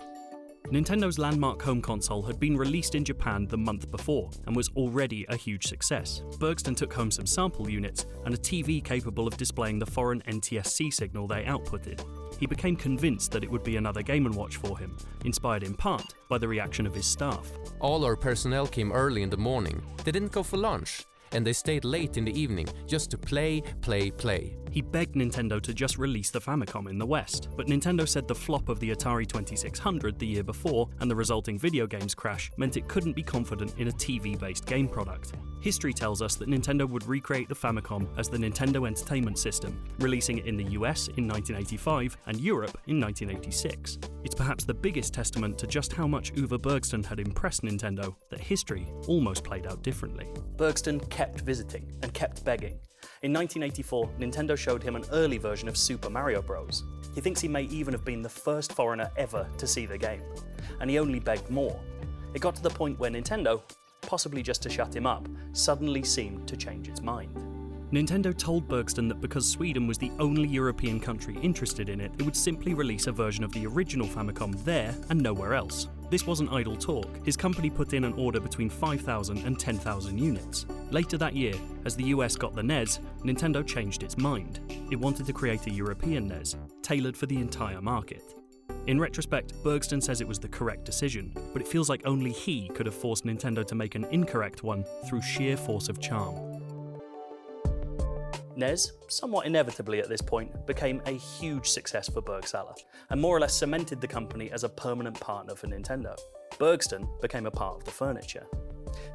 Nintendo's 0.67 1.19
landmark 1.19 1.61
home 1.61 1.81
console 1.81 2.23
had 2.23 2.39
been 2.39 2.55
released 2.55 2.95
in 2.95 3.03
Japan 3.03 3.45
the 3.45 3.57
month 3.57 3.91
before 3.91 4.29
and 4.45 4.55
was 4.55 4.69
already 4.69 5.25
a 5.27 5.35
huge 5.35 5.67
success. 5.67 6.23
Bergsten 6.37 6.77
took 6.77 6.93
home 6.93 7.11
some 7.11 7.25
sample 7.25 7.69
units 7.69 8.05
and 8.25 8.33
a 8.33 8.37
TV 8.37 8.81
capable 8.81 9.27
of 9.27 9.35
displaying 9.35 9.79
the 9.79 9.85
foreign 9.85 10.21
NTSC 10.21 10.93
signal 10.93 11.27
they 11.27 11.43
outputted. 11.43 12.05
He 12.39 12.45
became 12.45 12.77
convinced 12.77 13.31
that 13.31 13.43
it 13.43 13.51
would 13.51 13.63
be 13.63 13.75
another 13.75 14.01
Game 14.01 14.31
& 14.31 14.33
Watch 14.33 14.55
for 14.55 14.77
him, 14.77 14.97
inspired 15.25 15.63
in 15.63 15.73
part 15.73 16.13
by 16.29 16.37
the 16.37 16.47
reaction 16.47 16.87
of 16.87 16.95
his 16.95 17.05
staff. 17.05 17.51
All 17.79 18.05
our 18.05 18.15
personnel 18.15 18.65
came 18.65 18.93
early 18.93 19.23
in 19.23 19.29
the 19.29 19.37
morning. 19.37 19.83
They 20.05 20.11
didn't 20.11 20.31
go 20.31 20.41
for 20.41 20.57
lunch, 20.57 21.05
and 21.33 21.45
they 21.45 21.53
stayed 21.53 21.83
late 21.83 22.17
in 22.17 22.25
the 22.25 22.39
evening 22.39 22.67
just 22.87 23.11
to 23.11 23.17
play, 23.17 23.61
play, 23.81 24.09
play. 24.09 24.57
He 24.71 24.81
begged 24.81 25.15
Nintendo 25.15 25.61
to 25.61 25.73
just 25.73 25.97
release 25.97 26.31
the 26.31 26.39
Famicom 26.39 26.89
in 26.89 26.97
the 26.97 27.05
West, 27.05 27.49
but 27.57 27.67
Nintendo 27.67 28.07
said 28.07 28.25
the 28.25 28.33
flop 28.33 28.69
of 28.69 28.79
the 28.79 28.91
Atari 28.91 29.27
2600 29.27 30.17
the 30.17 30.25
year 30.25 30.43
before 30.43 30.87
and 31.01 31.11
the 31.11 31.15
resulting 31.15 31.59
video 31.59 31.85
games 31.85 32.15
crash 32.15 32.49
meant 32.55 32.77
it 32.77 32.87
couldn't 32.87 33.11
be 33.11 33.21
confident 33.21 33.73
in 33.77 33.89
a 33.89 33.91
TV 33.91 34.39
based 34.39 34.65
game 34.65 34.87
product. 34.87 35.33
History 35.59 35.93
tells 35.93 36.21
us 36.21 36.35
that 36.35 36.49
Nintendo 36.49 36.89
would 36.89 37.05
recreate 37.05 37.49
the 37.49 37.55
Famicom 37.55 38.07
as 38.17 38.29
the 38.29 38.37
Nintendo 38.37 38.87
Entertainment 38.87 39.37
System, 39.37 39.83
releasing 39.99 40.37
it 40.37 40.45
in 40.45 40.55
the 40.55 40.71
US 40.71 41.07
in 41.09 41.27
1985 41.27 42.17
and 42.27 42.39
Europe 42.39 42.77
in 42.87 42.99
1986. 42.99 43.99
It's 44.23 44.33
perhaps 44.33 44.63
the 44.63 44.73
biggest 44.73 45.13
testament 45.13 45.57
to 45.57 45.67
just 45.67 45.91
how 45.91 46.07
much 46.07 46.33
Uwe 46.33 46.57
Bergsten 46.57 47.05
had 47.05 47.19
impressed 47.19 47.63
Nintendo 47.63 48.15
that 48.29 48.39
history 48.39 48.87
almost 49.07 49.43
played 49.43 49.67
out 49.67 49.83
differently. 49.83 50.27
Bergsten 50.55 51.07
kept 51.09 51.41
visiting 51.41 51.91
and 52.01 52.13
kept 52.13 52.45
begging. 52.45 52.79
In 53.21 53.33
1984, 53.33 54.09
Nintendo 54.19 54.57
showed 54.57 54.81
him 54.81 54.95
an 54.95 55.05
early 55.11 55.37
version 55.37 55.67
of 55.67 55.77
Super 55.77 56.09
Mario 56.09 56.41
Bros. 56.41 56.83
He 57.13 57.21
thinks 57.21 57.41
he 57.41 57.47
may 57.47 57.63
even 57.63 57.93
have 57.93 58.05
been 58.05 58.21
the 58.21 58.29
first 58.29 58.73
foreigner 58.73 59.11
ever 59.17 59.47
to 59.57 59.67
see 59.67 59.85
the 59.85 59.97
game, 59.97 60.23
and 60.79 60.89
he 60.89 60.99
only 60.99 61.19
begged 61.19 61.49
more. 61.49 61.79
It 62.33 62.41
got 62.41 62.55
to 62.55 62.63
the 62.63 62.69
point 62.69 62.99
where 62.99 63.11
Nintendo, 63.11 63.61
possibly 64.01 64.41
just 64.41 64.63
to 64.63 64.69
shut 64.69 64.95
him 64.95 65.05
up, 65.05 65.27
suddenly 65.53 66.03
seemed 66.03 66.47
to 66.47 66.57
change 66.57 66.87
its 66.87 67.01
mind. 67.01 67.35
Nintendo 67.91 68.35
told 68.35 68.69
Bergsten 68.69 69.09
that 69.09 69.19
because 69.19 69.45
Sweden 69.49 69.85
was 69.85 69.97
the 69.97 70.11
only 70.17 70.47
European 70.47 70.99
country 70.99 71.37
interested 71.41 71.89
in 71.89 71.99
it, 71.99 72.11
it 72.17 72.23
would 72.23 72.37
simply 72.37 72.73
release 72.73 73.07
a 73.07 73.11
version 73.11 73.43
of 73.43 73.51
the 73.51 73.67
original 73.67 74.07
Famicom 74.07 74.63
there 74.63 74.95
and 75.09 75.21
nowhere 75.21 75.53
else. 75.53 75.89
This 76.11 76.27
wasn't 76.27 76.51
idle 76.51 76.75
talk. 76.75 77.07
His 77.25 77.37
company 77.37 77.69
put 77.69 77.93
in 77.93 78.03
an 78.03 78.11
order 78.13 78.41
between 78.41 78.69
5,000 78.69 79.45
and 79.45 79.57
10,000 79.57 80.17
units. 80.17 80.65
Later 80.89 81.17
that 81.17 81.33
year, 81.33 81.53
as 81.85 81.95
the 81.95 82.03
US 82.15 82.35
got 82.35 82.53
the 82.53 82.61
NES, 82.61 82.99
Nintendo 83.23 83.65
changed 83.65 84.03
its 84.03 84.17
mind. 84.17 84.59
It 84.91 84.99
wanted 84.99 85.25
to 85.25 85.31
create 85.31 85.67
a 85.67 85.71
European 85.71 86.27
NES, 86.27 86.57
tailored 86.81 87.15
for 87.15 87.27
the 87.27 87.37
entire 87.37 87.81
market. 87.81 88.35
In 88.87 88.99
retrospect, 88.99 89.53
Bergsten 89.63 90.03
says 90.03 90.19
it 90.19 90.27
was 90.27 90.39
the 90.39 90.49
correct 90.49 90.83
decision, 90.83 91.31
but 91.53 91.61
it 91.61 91.67
feels 91.67 91.87
like 91.87 92.01
only 92.03 92.31
he 92.33 92.67
could 92.73 92.87
have 92.87 92.95
forced 92.95 93.25
Nintendo 93.25 93.65
to 93.65 93.75
make 93.75 93.95
an 93.95 94.03
incorrect 94.11 94.63
one 94.63 94.83
through 95.07 95.21
sheer 95.21 95.55
force 95.55 95.87
of 95.87 96.01
charm. 96.01 96.50
NES, 98.57 98.91
somewhat 99.07 99.45
inevitably 99.45 99.99
at 99.99 100.09
this 100.09 100.21
point, 100.21 100.65
became 100.65 101.01
a 101.05 101.11
huge 101.11 101.67
success 101.67 102.09
for 102.09 102.21
Bergsala, 102.21 102.75
and 103.09 103.19
more 103.19 103.35
or 103.35 103.39
less 103.39 103.55
cemented 103.55 104.01
the 104.01 104.07
company 104.07 104.51
as 104.51 104.63
a 104.63 104.69
permanent 104.69 105.19
partner 105.19 105.55
for 105.55 105.67
Nintendo. 105.67 106.15
Bergsten 106.57 107.07
became 107.21 107.45
a 107.45 107.51
part 107.51 107.77
of 107.77 107.85
the 107.85 107.91
furniture. 107.91 108.45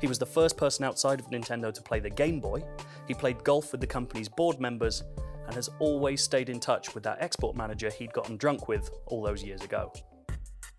He 0.00 0.06
was 0.06 0.18
the 0.18 0.26
first 0.26 0.56
person 0.56 0.84
outside 0.84 1.20
of 1.20 1.26
Nintendo 1.26 1.72
to 1.72 1.82
play 1.82 2.00
the 2.00 2.10
Game 2.10 2.40
Boy, 2.40 2.64
he 3.06 3.14
played 3.14 3.44
golf 3.44 3.72
with 3.72 3.80
the 3.80 3.86
company's 3.86 4.28
board 4.28 4.60
members, 4.60 5.02
and 5.46 5.54
has 5.54 5.70
always 5.78 6.22
stayed 6.22 6.48
in 6.48 6.60
touch 6.60 6.94
with 6.94 7.04
that 7.04 7.18
export 7.20 7.56
manager 7.56 7.90
he'd 7.90 8.12
gotten 8.12 8.36
drunk 8.36 8.68
with 8.68 8.90
all 9.06 9.22
those 9.22 9.44
years 9.44 9.62
ago. 9.62 9.92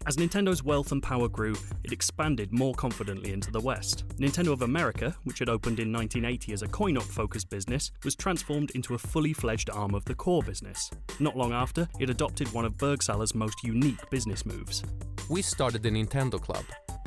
As 0.08 0.16
Nintendo's 0.16 0.64
wealth 0.64 0.94
and 0.94 1.04
power 1.04 1.28
grew, 1.28 1.54
it 1.84 1.92
expanded 1.92 2.54
more 2.54 2.74
confidently 2.74 3.34
into 3.34 3.52
the 3.52 3.60
West. 3.60 4.06
Nintendo 4.16 4.54
of 4.54 4.62
America, 4.62 5.14
which 5.26 5.40
had 5.40 5.50
opened 5.50 5.82
in 5.82 5.92
1980 5.92 6.54
as 6.54 6.62
a 6.62 6.68
coin 6.70 6.96
op 6.96 7.04
focused 7.04 7.50
business, 7.50 7.92
was 8.06 8.16
transformed 8.16 8.72
into 8.72 8.94
a 8.94 8.98
fully 8.98 9.34
fledged 9.34 9.70
arm 9.70 9.94
of 9.94 10.06
the 10.06 10.16
core 10.16 10.42
business. 10.42 10.90
Not 11.20 11.36
long 11.36 11.52
after, 11.52 11.90
it 12.00 12.10
adopted 12.10 12.48
one 12.54 12.64
of 12.64 12.78
Bergsala's 12.78 13.36
most 13.36 13.62
unique 13.66 14.10
business 14.10 14.46
moves. 14.46 14.82
We 15.30 15.42
started 15.42 15.84
the 15.84 15.92
Nintendo 15.92 16.42
Club, 16.42 16.64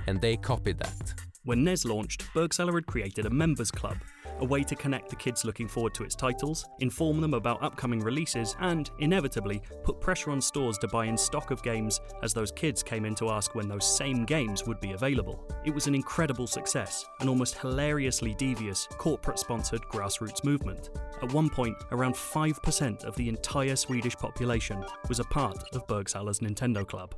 and 0.06 0.20
they 0.20 0.36
copied 0.36 0.76
that. 0.80 1.14
When 1.44 1.64
NES 1.64 1.86
launched, 1.86 2.26
Bergsala 2.34 2.74
had 2.74 2.86
created 2.86 3.24
a 3.24 3.30
members 3.30 3.70
club, 3.70 3.96
a 4.40 4.44
way 4.44 4.62
to 4.62 4.74
connect 4.74 5.08
the 5.08 5.16
kids 5.16 5.44
looking 5.44 5.68
forward 5.68 5.94
to 5.94 6.04
its 6.04 6.14
titles, 6.14 6.66
inform 6.80 7.20
them 7.20 7.34
about 7.34 7.62
upcoming 7.62 8.00
releases, 8.00 8.56
and, 8.60 8.90
inevitably, 8.98 9.62
put 9.84 10.00
pressure 10.00 10.30
on 10.30 10.40
stores 10.40 10.78
to 10.78 10.88
buy 10.88 11.06
in 11.06 11.16
stock 11.16 11.50
of 11.50 11.62
games 11.62 12.00
as 12.22 12.34
those 12.34 12.52
kids 12.52 12.82
came 12.82 13.04
in 13.04 13.14
to 13.14 13.30
ask 13.30 13.54
when 13.54 13.68
those 13.68 13.86
same 13.96 14.24
games 14.24 14.66
would 14.66 14.80
be 14.80 14.92
available. 14.92 15.46
It 15.64 15.74
was 15.74 15.86
an 15.86 15.94
incredible 15.94 16.46
success, 16.46 17.04
an 17.20 17.28
almost 17.28 17.58
hilariously 17.58 18.34
devious, 18.34 18.86
corporate 18.92 19.38
sponsored 19.38 19.82
grassroots 19.82 20.44
movement. 20.44 20.90
At 21.22 21.32
one 21.32 21.50
point, 21.50 21.76
around 21.92 22.14
5% 22.14 23.04
of 23.04 23.14
the 23.16 23.28
entire 23.28 23.76
Swedish 23.76 24.16
population 24.16 24.84
was 25.08 25.20
a 25.20 25.24
part 25.24 25.62
of 25.74 25.86
Bergsala's 25.86 26.40
Nintendo 26.40 26.86
Club. 26.86 27.14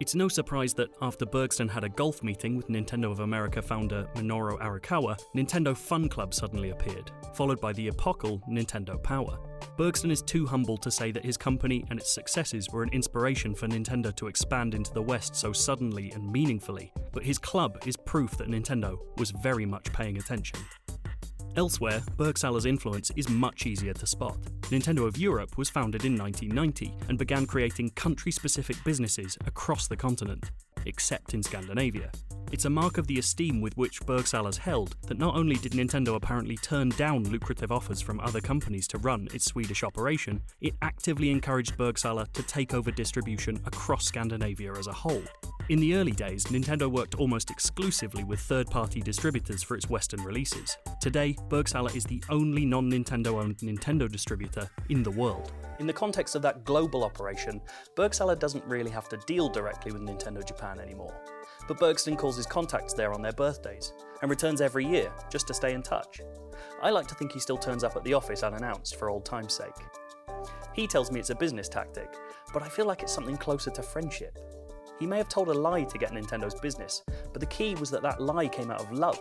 It's 0.00 0.14
no 0.14 0.28
surprise 0.28 0.72
that 0.74 0.88
after 1.02 1.26
Bergsten 1.26 1.68
had 1.68 1.84
a 1.84 1.88
golf 1.90 2.22
meeting 2.22 2.56
with 2.56 2.68
Nintendo 2.68 3.12
of 3.12 3.20
America 3.20 3.60
founder 3.60 4.08
Minoru 4.14 4.58
Arakawa, 4.58 5.20
Nintendo 5.36 5.76
Fun 5.76 6.08
Club 6.08 6.32
suddenly 6.32 6.70
appeared, 6.70 7.10
followed 7.34 7.60
by 7.60 7.74
the 7.74 7.86
epochal 7.86 8.40
Nintendo 8.48 9.00
Power. 9.02 9.38
Bergsten 9.76 10.10
is 10.10 10.22
too 10.22 10.46
humble 10.46 10.78
to 10.78 10.90
say 10.90 11.12
that 11.12 11.22
his 11.24 11.36
company 11.36 11.84
and 11.90 12.00
its 12.00 12.14
successes 12.14 12.66
were 12.72 12.82
an 12.82 12.88
inspiration 12.94 13.54
for 13.54 13.68
Nintendo 13.68 14.16
to 14.16 14.28
expand 14.28 14.74
into 14.74 14.90
the 14.94 15.02
West 15.02 15.36
so 15.36 15.52
suddenly 15.52 16.10
and 16.12 16.32
meaningfully, 16.32 16.94
but 17.12 17.22
his 17.22 17.36
club 17.36 17.76
is 17.84 17.98
proof 17.98 18.38
that 18.38 18.48
Nintendo 18.48 18.96
was 19.18 19.32
very 19.32 19.66
much 19.66 19.92
paying 19.92 20.16
attention. 20.16 20.60
Elsewhere, 21.56 22.00
Bergsala's 22.16 22.66
influence 22.66 23.10
is 23.16 23.28
much 23.28 23.66
easier 23.66 23.92
to 23.94 24.06
spot. 24.06 24.38
Nintendo 24.70 25.06
of 25.06 25.18
Europe 25.18 25.58
was 25.58 25.68
founded 25.68 26.04
in 26.04 26.16
1990 26.16 26.94
and 27.08 27.18
began 27.18 27.44
creating 27.44 27.90
country 27.90 28.30
specific 28.30 28.76
businesses 28.84 29.36
across 29.46 29.88
the 29.88 29.96
continent, 29.96 30.52
except 30.86 31.34
in 31.34 31.42
Scandinavia. 31.42 32.10
It's 32.52 32.64
a 32.64 32.70
mark 32.70 32.98
of 32.98 33.06
the 33.06 33.18
esteem 33.18 33.60
with 33.60 33.76
which 33.76 34.00
Bergsala's 34.02 34.58
held 34.58 34.96
that 35.06 35.18
not 35.18 35.36
only 35.36 35.56
did 35.56 35.72
Nintendo 35.72 36.16
apparently 36.16 36.56
turn 36.56 36.88
down 36.90 37.24
lucrative 37.24 37.70
offers 37.70 38.00
from 38.00 38.20
other 38.20 38.40
companies 38.40 38.88
to 38.88 38.98
run 38.98 39.28
its 39.32 39.44
Swedish 39.44 39.82
operation, 39.82 40.42
it 40.60 40.74
actively 40.82 41.30
encouraged 41.30 41.76
Bergsala 41.76 42.32
to 42.32 42.42
take 42.44 42.74
over 42.74 42.90
distribution 42.90 43.60
across 43.66 44.04
Scandinavia 44.04 44.72
as 44.72 44.86
a 44.86 44.92
whole. 44.92 45.22
In 45.70 45.78
the 45.78 45.94
early 45.94 46.10
days, 46.10 46.46
Nintendo 46.46 46.90
worked 46.90 47.14
almost 47.14 47.48
exclusively 47.48 48.24
with 48.24 48.40
third 48.40 48.68
party 48.68 49.00
distributors 49.00 49.62
for 49.62 49.76
its 49.76 49.88
Western 49.88 50.20
releases. 50.24 50.76
Today, 51.00 51.36
Bergsala 51.48 51.94
is 51.94 52.02
the 52.02 52.20
only 52.28 52.66
non 52.66 52.90
Nintendo 52.90 53.40
owned 53.40 53.58
Nintendo 53.58 54.10
distributor 54.10 54.68
in 54.88 55.04
the 55.04 55.12
world. 55.12 55.52
In 55.78 55.86
the 55.86 55.92
context 55.92 56.34
of 56.34 56.42
that 56.42 56.64
global 56.64 57.04
operation, 57.04 57.60
Bergsala 57.94 58.36
doesn't 58.36 58.64
really 58.64 58.90
have 58.90 59.08
to 59.10 59.16
deal 59.28 59.48
directly 59.48 59.92
with 59.92 60.02
Nintendo 60.02 60.44
Japan 60.44 60.80
anymore. 60.80 61.14
But 61.68 61.78
Bergsten 61.78 62.18
calls 62.18 62.36
his 62.36 62.46
contacts 62.46 62.92
there 62.92 63.12
on 63.12 63.22
their 63.22 63.32
birthdays 63.32 63.92
and 64.22 64.28
returns 64.28 64.60
every 64.60 64.84
year 64.84 65.12
just 65.30 65.46
to 65.46 65.54
stay 65.54 65.72
in 65.72 65.84
touch. 65.84 66.20
I 66.82 66.90
like 66.90 67.06
to 67.06 67.14
think 67.14 67.30
he 67.30 67.38
still 67.38 67.58
turns 67.58 67.84
up 67.84 67.94
at 67.94 68.02
the 68.02 68.14
office 68.14 68.42
unannounced 68.42 68.96
for 68.96 69.08
old 69.08 69.24
time's 69.24 69.54
sake. 69.54 69.70
He 70.74 70.88
tells 70.88 71.12
me 71.12 71.20
it's 71.20 71.30
a 71.30 71.36
business 71.36 71.68
tactic, 71.68 72.12
but 72.52 72.64
I 72.64 72.68
feel 72.68 72.86
like 72.86 73.02
it's 73.04 73.14
something 73.14 73.36
closer 73.36 73.70
to 73.70 73.84
friendship. 73.84 74.36
He 75.00 75.06
may 75.06 75.16
have 75.16 75.30
told 75.30 75.48
a 75.48 75.54
lie 75.54 75.84
to 75.84 75.98
get 75.98 76.12
Nintendo's 76.12 76.54
business, 76.60 77.02
but 77.32 77.40
the 77.40 77.46
key 77.46 77.74
was 77.74 77.90
that 77.90 78.02
that 78.02 78.20
lie 78.20 78.46
came 78.46 78.70
out 78.70 78.82
of 78.82 78.92
love. 78.92 79.18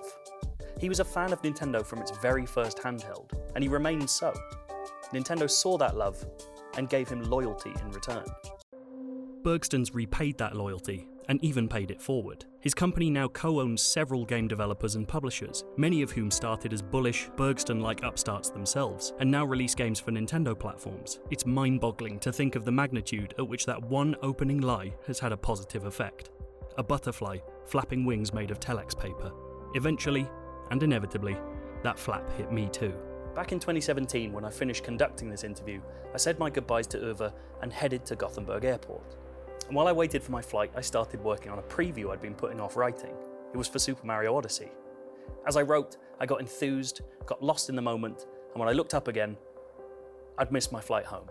He 0.78 0.90
was 0.90 1.00
a 1.00 1.06
fan 1.06 1.32
of 1.32 1.42
Nintendo 1.42 1.86
from 1.86 2.00
its 2.00 2.12
very 2.18 2.46
first 2.46 2.80
handheld, 2.80 3.32
and 3.56 3.64
he 3.64 3.70
remained 3.70 4.10
so. 4.10 4.34
Nintendo 5.14 5.50
saw 5.50 5.78
that 5.78 5.96
love 5.96 6.24
and 6.76 6.90
gave 6.90 7.08
him 7.08 7.24
loyalty 7.24 7.74
in 7.82 7.92
return. 7.92 8.26
Bergsten's 9.42 9.96
repaid 9.96 10.38
that 10.38 10.56
loyalty 10.56 11.08
and 11.30 11.42
even 11.44 11.70
paid 11.70 11.92
it 11.92 12.02
forward. 12.02 12.44
His 12.60 12.74
company 12.74 13.10
now 13.10 13.30
co 13.30 13.62
owns 13.62 13.82
several 13.82 14.26
game 14.26 14.48
developers 14.48 14.96
and 14.96 15.08
publishers, 15.08 15.64
many 15.78 16.02
of 16.02 16.12
whom 16.12 16.30
started 16.30 16.74
as 16.74 16.82
bullish, 16.82 17.30
Bergsten 17.38 17.82
like 17.82 18.04
upstarts 18.04 18.50
themselves, 18.50 19.14
and 19.20 19.32
now 19.32 19.46
release 19.46 19.76
games 19.76 20.00
for 20.00 20.12
Nintendo 20.12 20.58
platforms. 20.58 21.20
It's 21.30 21.46
mind 21.46 21.80
boggling 21.80 22.20
to 22.20 22.34
think 22.34 22.56
of 22.56 22.66
the 22.66 22.72
magnitude 22.72 23.36
at 23.38 23.48
which 23.48 23.66
that 23.68 23.82
one 23.82 24.16
opening 24.24 24.60
lie 24.60 24.94
has 25.08 25.20
had 25.20 25.32
a 25.32 25.38
positive 25.38 25.86
effect. 25.86 26.32
A 26.78 26.84
butterfly 26.84 27.38
flapping 27.66 28.04
wings 28.04 28.34
made 28.34 28.52
of 28.52 28.60
telex 28.60 28.98
paper. 28.98 29.32
Eventually, 29.76 30.28
and 30.72 30.82
inevitably, 30.82 31.38
that 31.84 32.00
flap 32.00 32.30
hit 32.34 32.52
me 32.52 32.68
too. 32.72 32.94
Back 33.36 33.52
in 33.52 33.60
2017, 33.60 34.34
when 34.34 34.44
I 34.44 34.50
finished 34.50 34.84
conducting 34.84 35.30
this 35.30 35.44
interview, 35.44 35.80
I 36.14 36.18
said 36.18 36.40
my 36.40 36.50
goodbyes 36.50 36.88
to 36.88 36.98
Uwe 36.98 37.32
and 37.62 37.72
headed 37.72 38.04
to 38.08 38.16
Gothenburg 38.16 38.66
Airport. 38.66 39.16
And 39.68 39.76
while 39.76 39.88
I 39.88 39.92
waited 39.92 40.24
for 40.24 40.32
my 40.32 40.42
flight, 40.42 40.72
I 40.76 40.82
started 40.82 41.24
working 41.24 41.52
on 41.52 41.60
a 41.60 41.64
preview 41.64 42.12
I'd 42.12 42.22
been 42.22 42.34
putting 42.34 42.60
off 42.60 42.76
writing. 42.76 43.14
It 43.54 43.58
was 43.58 43.68
for 43.68 43.80
Super 43.80 44.06
Mario 44.06 44.36
Odyssey. 44.36 44.70
As 45.48 45.58
I 45.58 45.62
wrote, 45.62 45.98
I 46.20 46.26
got 46.26 46.40
enthused, 46.40 47.02
got 47.26 47.44
lost 47.44 47.70
in 47.70 47.76
the 47.76 47.82
moment, 47.82 48.26
and 48.52 48.60
when 48.60 48.70
I 48.70 48.74
looked 48.74 48.94
up 48.94 49.08
again, 49.08 49.38
I'd 50.38 50.52
missed 50.52 50.72
my 50.72 50.82
flight 50.82 51.06
home. 51.06 51.30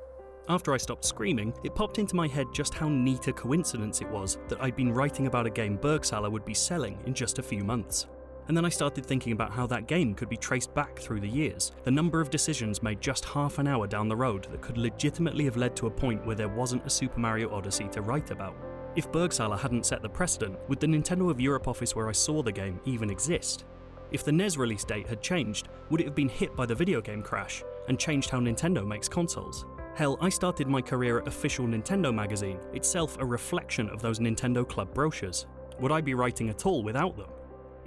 After 0.49 0.73
I 0.73 0.79
stopped 0.79 1.05
screaming, 1.05 1.53
it 1.63 1.75
popped 1.75 1.99
into 1.99 2.17
my 2.17 2.27
head 2.27 2.47
just 2.55 2.73
how 2.73 2.89
neat 2.89 3.27
a 3.29 3.33
coincidence 3.33 4.01
it 4.01 4.09
was 4.09 4.39
that 4.49 4.63
I'd 4.63 4.77
been 4.77 4.93
writing 4.93 5.27
about 5.27 5.47
a 5.47 5.51
game 5.51 5.77
Bergsala 5.77 6.31
would 6.31 6.45
be 6.45 6.55
selling 6.55 6.99
in 7.05 7.13
just 7.13 7.39
a 7.39 7.43
few 7.43 7.65
months. 7.65 8.07
And 8.49 8.57
then 8.57 8.65
I 8.65 8.71
started 8.71 9.05
thinking 9.05 9.35
about 9.35 9.53
how 9.53 9.67
that 9.67 9.87
game 9.87 10.15
could 10.15 10.31
be 10.31 10.37
traced 10.37 10.75
back 10.75 10.99
through 10.99 11.21
the 11.21 11.29
years. 11.29 11.73
The 11.85 11.91
number 11.91 12.19
of 12.19 12.31
decisions 12.31 12.83
made 12.83 13.01
just 13.01 13.27
half 13.27 13.59
an 13.59 13.69
hour 13.69 13.87
down 13.87 14.09
the 14.09 14.17
road 14.17 14.49
that 14.51 14.63
could 14.63 14.79
legitimately 14.79 15.45
have 15.45 15.59
led 15.59 15.77
to 15.77 15.87
a 15.87 15.91
point 15.91 16.25
where 16.25 16.35
there 16.35 16.49
wasn't 16.49 16.87
a 16.87 16.91
Super 16.91 17.21
Mario 17.21 17.55
Odyssey 17.55 17.89
to 17.89 18.01
write 18.01 18.31
about. 18.31 18.57
If 18.97 19.13
Bergsala 19.13 19.59
hadn't 19.59 19.85
set 19.85 20.01
the 20.01 20.09
precedent, 20.09 20.59
would 20.67 20.81
the 20.81 20.87
Nintendo 20.87 21.31
of 21.31 21.41
Europe 21.41 21.69
office 21.69 21.95
where 21.95 22.09
I 22.09 22.13
saw 22.13 22.43
the 22.43 22.51
game 22.51 22.81
even 22.87 23.11
exist? 23.11 23.67
If 24.11 24.25
the 24.25 24.33
NES 24.33 24.57
release 24.57 24.85
date 24.85 25.07
had 25.07 25.21
changed, 25.21 25.69
would 25.91 26.01
it 26.01 26.07
have 26.07 26.15
been 26.15 26.31
hit 26.31 26.57
by 26.57 26.65
the 26.65 26.75
video 26.75 27.03
game 27.03 27.23
crash 27.23 27.63
and 27.87 27.99
changed 27.99 28.31
how 28.31 28.41
Nintendo 28.41 28.87
makes 28.87 29.09
consoles? 29.09 29.67
Hell, 29.95 30.17
I 30.23 30.31
started 30.31 30.69
my 30.69 30.81
career 30.81 31.19
at 31.19 31.29
Official 31.29 31.67
Nintendo 31.67 32.15
magazine, 32.15 32.59
itself 32.73 33.19
a 33.21 33.27
reflection 33.27 33.91
of 33.91 34.01
those 34.01 34.21
Nintendo 34.21 34.67
Club 34.67 34.95
brochures. 34.95 35.47
Would 35.81 35.93
I 35.93 36.01
be 36.01 36.15
writing 36.15 36.49
at 36.49 36.65
all 36.65 36.83
without 36.83 37.17
them? 37.19 37.29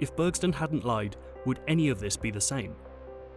If 0.02 0.16
Bergsten 0.16 0.52
hadn't 0.52 0.84
lied, 0.84 1.14
would 1.46 1.60
any 1.68 1.88
of 1.88 2.00
this 2.00 2.16
be 2.16 2.32
the 2.32 2.40
same? 2.40 2.74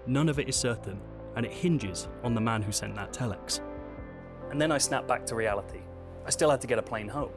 None 0.07 0.27
of 0.27 0.39
it 0.39 0.49
is 0.49 0.55
certain, 0.55 0.99
and 1.35 1.45
it 1.45 1.51
hinges 1.51 2.07
on 2.23 2.33
the 2.33 2.41
man 2.41 2.63
who 2.63 2.71
sent 2.71 2.95
that 2.95 3.13
telex. 3.13 3.59
And 4.49 4.59
then 4.59 4.71
I 4.71 4.79
snapped 4.79 5.07
back 5.07 5.27
to 5.27 5.35
reality. 5.35 5.81
I 6.25 6.31
still 6.31 6.49
had 6.49 6.61
to 6.61 6.67
get 6.67 6.79
a 6.79 6.81
plane 6.81 7.07
home. 7.07 7.29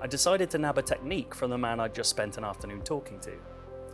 I 0.00 0.06
decided 0.06 0.48
to 0.50 0.58
nab 0.58 0.78
a 0.78 0.82
technique 0.82 1.34
from 1.34 1.50
the 1.50 1.58
man 1.58 1.80
I'd 1.80 1.92
just 1.92 2.10
spent 2.10 2.38
an 2.38 2.44
afternoon 2.44 2.82
talking 2.82 3.18
to. 3.22 3.32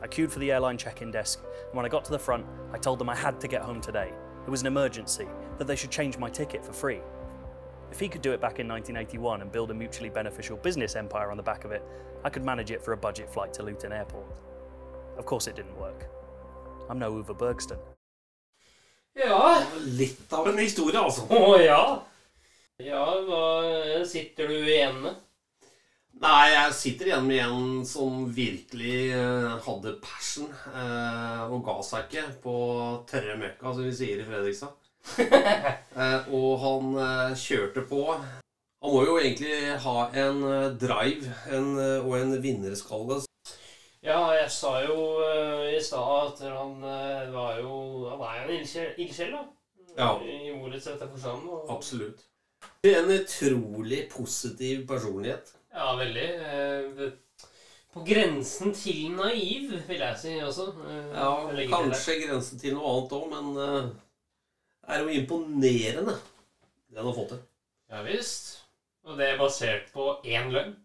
I 0.02 0.06
queued 0.06 0.30
for 0.30 0.38
the 0.38 0.52
airline 0.52 0.76
check 0.76 1.00
in 1.00 1.10
desk, 1.10 1.42
and 1.68 1.74
when 1.74 1.86
I 1.86 1.88
got 1.88 2.04
to 2.04 2.10
the 2.10 2.18
front, 2.18 2.44
I 2.70 2.76
told 2.76 2.98
them 2.98 3.08
I 3.08 3.16
had 3.16 3.40
to 3.40 3.48
get 3.48 3.62
home 3.62 3.80
today. 3.80 4.12
It 4.46 4.50
was 4.50 4.60
an 4.60 4.66
emergency, 4.66 5.28
that 5.56 5.66
they 5.66 5.76
should 5.76 5.90
change 5.90 6.18
my 6.18 6.28
ticket 6.28 6.62
for 6.62 6.74
free. 6.74 7.00
If 7.90 8.00
he 8.00 8.08
could 8.08 8.20
do 8.20 8.32
it 8.32 8.40
back 8.42 8.58
in 8.58 8.68
1981 8.68 9.40
and 9.40 9.50
build 9.50 9.70
a 9.70 9.74
mutually 9.74 10.10
beneficial 10.10 10.58
business 10.58 10.94
empire 10.94 11.30
on 11.30 11.38
the 11.38 11.42
back 11.42 11.64
of 11.64 11.72
it, 11.72 11.82
I 12.22 12.28
could 12.28 12.44
manage 12.44 12.70
it 12.70 12.84
for 12.84 12.92
a 12.92 12.98
budget 12.98 13.32
flight 13.32 13.54
to 13.54 13.62
Luton 13.62 13.94
Airport. 13.94 14.26
Of 15.18 15.26
course 15.26 15.50
it 15.50 15.56
didn't 15.56 15.76
work. 15.76 16.06
I'm 16.88 16.98
no 16.98 17.10
Uwe 17.10 17.34
Bergsten. 17.34 17.78
Ja. 19.18 19.62
Litt 19.84 20.32
av 20.32 20.48
en 20.48 20.58
historie, 20.58 20.98
altså. 21.00 21.26
Å 21.28 21.56
ja. 21.60 21.82
Ja, 22.78 23.04
hva 23.26 24.04
sitter 24.06 24.46
du 24.46 24.60
igjen 24.62 25.00
med? 25.02 25.16
Nei, 26.22 26.50
jeg 26.50 26.74
sitter 26.74 27.10
igjen 27.10 27.26
med 27.26 27.40
en 27.44 27.84
som 27.86 28.24
virkelig 28.34 29.12
eh, 29.14 29.52
hadde 29.62 29.96
passion 30.02 30.50
eh, 30.70 31.42
og 31.46 31.60
ga 31.66 31.76
seg 31.86 32.08
ikke 32.08 32.24
på 32.42 32.54
tørre 33.10 33.36
møkka, 33.38 33.70
som 33.74 33.86
vi 33.86 33.94
sier 33.94 34.22
i 34.22 34.26
Fredrikstad. 34.26 34.74
eh, 36.02 36.30
og 36.34 36.48
han 36.62 36.90
eh, 37.04 37.36
kjørte 37.38 37.84
på 37.86 38.02
Han 38.18 38.90
må 38.92 39.04
jo 39.06 39.14
egentlig 39.20 39.76
ha 39.84 39.96
en 40.24 40.42
eh, 40.48 40.66
drive 40.78 41.30
en, 41.54 41.70
eh, 41.82 42.02
og 42.02 42.18
en 42.18 42.34
vinnerskalle. 42.42 43.22
Ja, 44.02 44.18
jeg 44.36 44.50
sa 44.54 44.76
jo 44.84 44.96
eh, 45.26 45.74
i 45.76 45.80
stad 45.82 46.28
at 46.28 46.42
han 46.54 46.76
eh, 46.86 47.30
var 47.34 47.56
jo 47.58 48.08
Han 48.12 48.20
er 48.22 48.36
jo 48.44 48.52
en 48.54 49.00
ildsjel, 49.02 49.32
da. 49.34 49.44
Ja. 49.98 50.10
I 50.22 50.52
ordets 50.54 50.86
rette 50.86 51.08
forstand. 51.10 51.48
og- 51.50 51.70
Absolutt. 51.74 52.20
En 52.86 53.10
utrolig 53.10 54.04
positiv 54.12 54.84
personlighet. 54.86 55.52
Ja, 55.74 55.94
veldig. 55.98 56.28
eh, 56.52 57.10
På 57.94 58.04
grensen 58.06 58.74
til 58.74 59.10
naiv, 59.16 59.70
vil 59.88 59.98
jeg 60.04 60.18
si 60.20 60.34
også. 60.44 60.68
Ja. 61.14 61.30
Kanskje 61.72 62.18
grensen 62.26 62.58
til 62.60 62.74
noe 62.76 62.90
annet 62.92 63.12
òg, 63.16 63.30
men 63.32 63.54
det 63.54 64.94
er 64.94 65.02
jo 65.02 65.08
imponerende 65.08 66.14
det 66.90 66.96
han 67.00 67.06
har 67.06 67.14
fått 67.16 67.28
til. 67.34 67.40
Ja 67.90 68.02
visst. 68.02 68.60
Og 69.04 69.16
det 69.18 69.26
er 69.32 69.38
basert 69.40 69.90
på 69.94 70.20
én 70.24 70.50
løgn. 70.52 70.76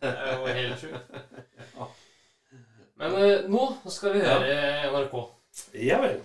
Det 0.00 0.08
er 0.10 0.38
jo 0.38 0.46
helt 0.46 0.80
sjukt. 0.80 0.96
Men 3.06 3.22
eh, 3.30 3.44
nå 3.48 3.66
skal 3.86 4.16
vi 4.16 4.24
høre 4.24 4.56
NRK. 4.90 5.20
Ja 5.78 6.00
vel. 6.02 6.18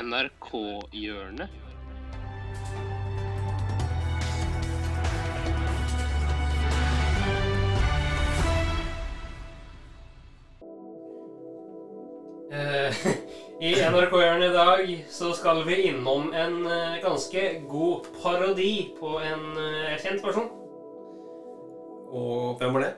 NRK-hjørnet. 0.00 1.48
Eh, 12.52 13.16
I 13.60 13.74
NRK-hjørnet 13.76 14.46
i 14.46 14.54
dag 14.54 14.90
så 15.12 15.34
skal 15.36 15.58
vi 15.66 15.74
innom 15.90 16.30
en 16.32 16.62
eh, 16.64 16.94
ganske 17.02 17.42
god 17.68 18.06
parodi 18.22 18.94
på 18.96 19.18
en 19.20 19.42
eh, 19.60 19.98
kjent 20.00 20.22
person. 20.24 20.46
Og 22.08 22.56
hvem 22.56 22.78
var 22.78 22.86
det? 22.86 22.94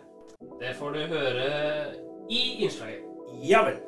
Det 0.61 0.71
får 0.79 0.95
du 0.95 1.01
høre 1.11 1.49
i 2.31 2.45
innslaget. 2.63 3.03
Ja 3.43 3.65
vel. 3.67 3.83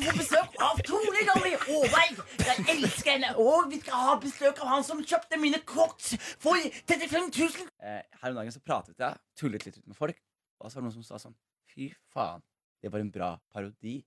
Vi 0.00 0.08
får 0.08 0.18
besøk 0.18 0.60
av 0.66 0.82
Tore 0.82 1.24
Dolly 1.30 1.54
Aaberg. 1.54 2.22
Jeg 2.42 2.68
elsker 2.74 3.14
henne. 3.14 3.34
Og 3.38 3.70
vi 3.70 3.78
skal 3.84 4.06
ha 4.10 4.18
besøk 4.18 4.58
av 4.66 4.74
han 4.74 4.86
som 4.90 5.06
kjøpte 5.06 5.38
mine 5.38 5.62
kort 5.62 6.02
for 6.42 6.58
35 6.90 7.30
000. 7.38 7.68
Eh, 7.86 8.02
her 8.02 8.34
om 8.34 8.40
dagen 8.42 8.50
så 8.50 8.66
pratet 8.66 8.98
jeg, 8.98 9.14
tullet 9.38 9.70
litt 9.70 9.78
ut 9.78 9.86
med 9.86 9.94
folk, 9.94 10.18
og 10.58 10.66
så 10.66 10.80
var 10.80 10.82
det 10.82 10.90
noen 10.90 11.04
som 11.04 11.06
sa 11.06 11.22
sånn 11.28 11.38
Fy 11.70 11.92
faen, 12.10 12.42
det 12.82 12.90
var 12.90 13.06
en 13.06 13.14
bra 13.14 13.36
parodi. 13.54 14.00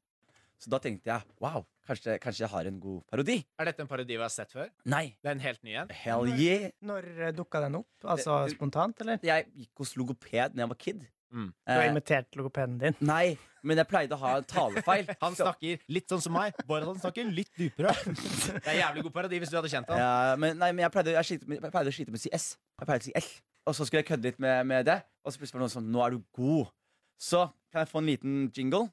Så 0.62 0.72
da 0.72 0.80
tenkte 0.82 1.12
jeg 1.12 1.26
wow, 1.44 1.66
kanskje, 1.88 2.16
kanskje 2.24 2.46
jeg 2.46 2.52
har 2.54 2.70
en 2.70 2.78
god 2.80 3.02
parodi. 3.12 3.40
Er 3.60 3.70
dette 3.70 3.84
en 3.84 3.90
parodi 3.92 4.16
vi 4.16 4.24
har 4.24 4.32
sett 4.34 4.54
før? 4.56 4.70
Nei. 4.90 5.18
Det 5.22 5.32
er 5.32 5.36
en 5.38 5.44
helt 5.44 5.64
ny 5.68 5.76
en? 5.82 5.92
Hell 6.04 6.32
yeah. 6.40 6.70
Når 6.86 7.10
dukka 7.36 7.62
den 7.66 7.82
opp? 7.82 7.90
Altså 8.04 8.46
Det- 8.46 8.56
spontant, 8.56 9.02
eller? 9.02 9.20
Jeg 9.24 9.50
gikk 9.52 9.84
hos 9.84 9.96
logoped 10.00 10.56
da 10.56 10.64
jeg 10.64 10.72
var 10.72 10.80
kid. 10.80 11.06
Mm. 11.36 11.50
Du 11.52 11.74
har 11.74 11.84
invitert 11.90 11.92
imitert 11.92 12.38
logopeden 12.40 12.78
din? 12.80 12.96
Nei, 13.04 13.38
men 13.66 13.78
jeg 13.82 13.90
pleide 13.90 14.16
å 14.16 14.20
ha 14.22 14.38
en 14.40 14.48
talefeil. 14.48 15.10
Han 15.24 15.36
snakker 15.36 15.82
litt 15.92 16.08
sånn 16.12 16.22
som 16.24 16.36
meg, 16.38 16.56
bare 16.70 16.86
at 16.86 16.94
han 16.94 17.02
snakker 17.02 17.32
litt 17.34 17.52
dypere. 17.58 17.92
Det 18.06 18.72
er 18.72 18.80
jævlig 18.80 19.04
god 19.10 19.16
parodi 19.18 19.42
hvis 19.44 19.52
du 19.52 19.58
hadde 19.60 19.72
kjent 19.74 19.92
han. 19.92 20.00
Ja, 20.00 20.36
men, 20.40 20.56
nei, 20.62 20.72
men 20.72 20.86
jeg 20.86 20.94
pleide, 20.96 21.18
jeg, 21.18 21.28
sliter 21.32 21.58
jeg 21.58 21.74
pleide 21.76 21.92
å 21.92 21.98
slite 21.98 22.14
med 22.16 22.22
å 22.22 22.24
si 22.24 22.32
S. 22.32 22.48
Jeg 22.80 22.88
pleide 22.88 23.04
å 23.04 23.10
si 23.10 23.16
L. 23.20 23.30
Og 23.66 23.76
så 23.76 23.88
skulle 23.88 24.04
jeg 24.06 24.12
kødde 24.14 24.30
litt 24.30 24.40
med, 24.40 24.68
med 24.70 24.88
det, 24.88 25.00
og 25.26 25.34
så 25.34 25.42
plutselig 25.42 25.58
var 25.58 25.66
det 25.66 25.68
noen 25.68 25.78
sånn 25.80 25.92
Nå 25.92 26.06
er 26.06 26.16
du 26.16 26.22
god. 26.38 26.76
Så 27.20 27.48
kan 27.74 27.84
jeg 27.84 27.92
få 27.92 28.04
en 28.04 28.12
liten 28.14 28.44
jingle? 28.56 28.86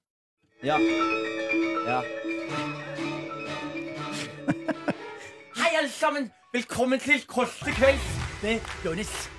Ja. 0.64 0.80
Ja. 1.86 2.00
Hei, 5.56 5.78
alle 5.78 5.90
sammen. 5.90 6.32
Velkommen 6.52 7.00
til 7.00 7.26
Kåss 7.26 7.58
til 7.64 7.74
kvelds 7.74 8.02
med 8.42 8.60
Jonis. 8.84 9.30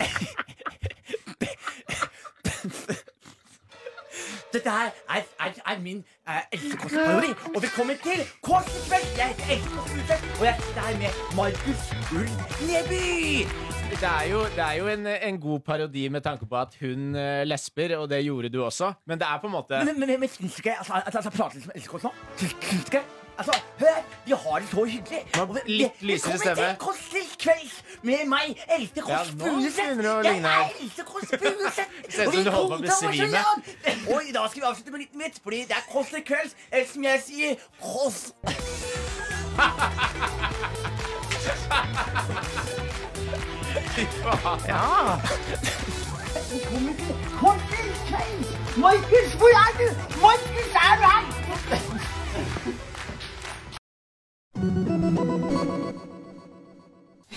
Dette 4.52 4.70
her 4.70 4.90
er, 5.08 5.22
er, 5.40 5.52
er 5.66 5.80
min 5.80 6.04
uh, 6.28 6.34
Else 6.52 6.76
Kåss-parodi. 6.76 7.26
Og 7.54 7.62
velkommen 7.62 7.96
til 8.02 8.28
Kåss 8.42 8.64
til 8.64 8.82
kvelds. 8.88 9.18
Jeg 9.18 9.28
heter 9.28 9.52
Else 9.54 9.68
Kåss 9.68 9.90
og 10.40 10.44
jeg 10.44 10.60
er 10.76 10.80
her 10.80 10.98
med 10.98 11.08
Markus 11.36 11.92
Ulv 12.12 12.30
Neby. 12.68 13.75
Det 13.90 14.02
er 14.02 14.24
jo, 14.30 14.40
det 14.44 14.58
er 14.58 14.72
jo 14.72 14.88
en, 14.88 15.06
en 15.06 15.36
god 15.40 15.60
parodi 15.60 16.08
med 16.08 16.20
tanke 16.20 16.46
på 16.46 16.56
at 16.58 16.74
hun 16.80 17.14
eh, 17.16 17.44
lesber, 17.46 17.96
og 17.96 18.08
det 18.10 18.24
gjorde 18.24 18.48
du 18.48 18.64
også. 18.64 18.92
Men 19.06 19.18
det 19.18 19.26
er 19.26 19.38
på 19.40 19.46
en 19.46 19.52
måte 19.52 19.84
Men, 19.84 20.00
men, 20.20 20.28
syns 20.28 20.58
ikke 20.58 20.74
altså, 20.78 20.92
altså, 21.06 21.30
prater 21.30 21.60
som 21.62 21.70
Else 21.74 21.88
Kåss 21.88 22.02
nå? 22.02 22.10
Syns 22.36 22.84
ikke? 22.84 23.02
Altså, 23.38 23.52
hør! 23.78 24.02
Vi 24.26 24.32
har 24.32 24.58
det 24.58 24.68
så 24.68 24.84
hyggelig. 24.84 25.22
Vi- 25.54 25.72
litt 25.72 26.02
lysere 26.02 26.32
Velkommen 26.32 26.56
til 26.56 26.76
Kåss 26.78 27.36
kvelds 27.38 27.76
med 28.02 28.26
meg, 28.28 28.46
Else 28.78 29.00
Kåss 29.00 29.30
Furuseth. 29.30 30.02
Jeg 30.24 30.38
er. 30.42 30.68
Else 30.80 31.02
Kåss 31.12 31.28
Furuseth. 31.30 31.90
Ser 32.08 32.22
ut 32.22 32.32
som 32.32 32.32
vi 32.32 32.44
du 32.44 32.50
holder 32.50 32.76
på 32.76 32.82
å 32.82 32.86
oss 32.86 33.00
besvime. 33.06 33.44
Og 34.14 34.20
i 34.28 34.32
dag 34.32 34.50
skal 34.50 34.60
vi 34.62 34.66
avslutte 34.72 34.90
med 34.90 35.00
litt 35.06 35.14
mitt, 35.14 35.40
fordi 35.42 35.62
det 35.70 35.76
er 35.78 35.84
Kåss 35.92 36.08
til 36.16 36.24
kvelds. 36.32 36.52
Eller 36.72 36.86
som 36.92 37.02
jeg 37.04 37.20
sier, 37.28 37.52
Kåss. 37.80 38.20
Ja! 43.96 45.20
Markus, 48.76 49.34
hvor 49.38 49.48
er 49.48 49.70
du? 49.78 49.86
Markus, 50.20 50.70
er 50.84 50.94
du 51.00 51.04
her? 51.12 51.24